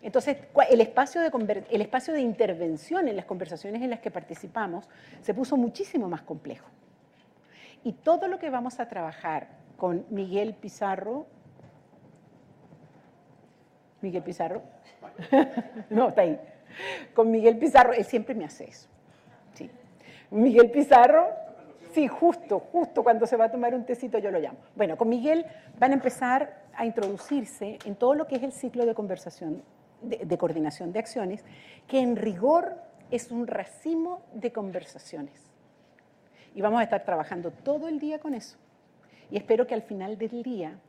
Entonces, 0.04 0.38
el 0.70 0.82
espacio, 0.82 1.20
de, 1.20 1.66
el 1.72 1.82
espacio 1.82 2.14
de 2.14 2.22
intervención 2.22 3.08
en 3.08 3.16
las 3.16 3.26
conversaciones 3.26 3.82
en 3.82 3.90
las 3.90 4.00
que 4.00 4.12
participamos 4.12 4.88
se 5.24 5.34
puso 5.34 5.58
muchísimo 5.58 6.08
más 6.08 6.22
complejo. 6.22 6.70
Y 7.84 7.94
todo 7.94 8.28
lo 8.28 8.38
que 8.38 8.52
vamos 8.52 8.80
a 8.80 8.88
trabajar 8.88 9.48
con 9.76 10.06
Miguel 10.12 10.54
Pizarro, 10.54 11.26
Miguel 14.02 14.24
Pizarro, 14.24 14.62
no, 15.90 16.10
está 16.10 16.22
ahí, 16.22 16.40
con 17.14 17.32
Miguel 17.32 17.58
Pizarro, 17.58 17.94
él 17.94 18.06
siempre 18.06 18.36
me 18.36 18.46
hace 18.46 18.66
eso. 18.66 18.88
¿sí? 19.54 19.70
Miguel 20.32 20.70
Pizarro, 20.72 21.28
sí, 21.94 22.08
justo, 22.08 22.60
justo 22.60 23.04
cuando 23.04 23.26
se 23.26 23.36
va 23.36 23.46
a 23.46 23.52
tomar 23.52 23.74
un 23.74 23.86
tecito 23.86 24.20
yo 24.20 24.32
lo 24.32 24.40
llamo. 24.40 24.58
Bueno, 24.76 24.98
con 24.98 25.10
Miguel 25.10 25.46
van 25.80 25.92
a 25.92 25.96
empezar 25.96 26.64
a 26.76 26.86
introducirse 26.86 27.80
en 27.86 27.96
todo 27.96 28.14
lo 28.14 28.28
que 28.28 28.36
es 28.36 28.44
el 28.44 28.52
ciclo 28.52 28.86
de 28.86 28.94
conversación 28.94 29.64
de, 30.02 30.38
coordinación 30.38 30.92
de 30.92 31.00
acciones, 31.00 31.44
que 31.88 32.00
en 32.00 32.16
rigor 32.16 32.78
es 33.12 33.32
un 33.32 33.48
racimo 33.48 34.22
de 34.34 34.52
conversaciones. 34.52 35.52
Y 36.56 36.62
vamos 36.62 36.80
a 36.80 36.84
estar 36.84 37.04
trabajando 37.04 37.52
todo 37.52 37.88
el 37.88 38.00
día 38.00 38.20
con 38.20 38.34
eso. 38.34 38.58
Y 39.30 39.38
espero 39.38 39.68
que 39.68 39.74
al 39.74 39.82
final 39.82 40.18
del 40.18 40.44
día 40.44 40.80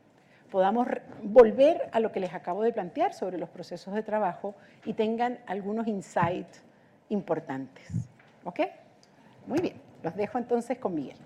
podamos 0.51 0.87
volver 1.23 1.89
a 1.91 1.99
lo 1.99 2.11
que 2.11 2.19
les 2.19 2.33
acabo 2.33 2.63
de 2.63 2.73
plantear 2.73 3.13
sobre 3.13 3.37
los 3.37 3.49
procesos 3.49 3.93
de 3.93 4.03
trabajo 4.03 4.55
y 4.85 4.93
tengan 4.93 5.39
algunos 5.45 5.87
insights 5.87 6.63
importantes. 7.09 8.09
¿Ok? 8.43 8.61
Muy 9.47 9.59
bien, 9.59 9.75
los 10.03 10.15
dejo 10.15 10.37
entonces 10.37 10.77
con 10.77 10.95
Miguel. 10.95 11.17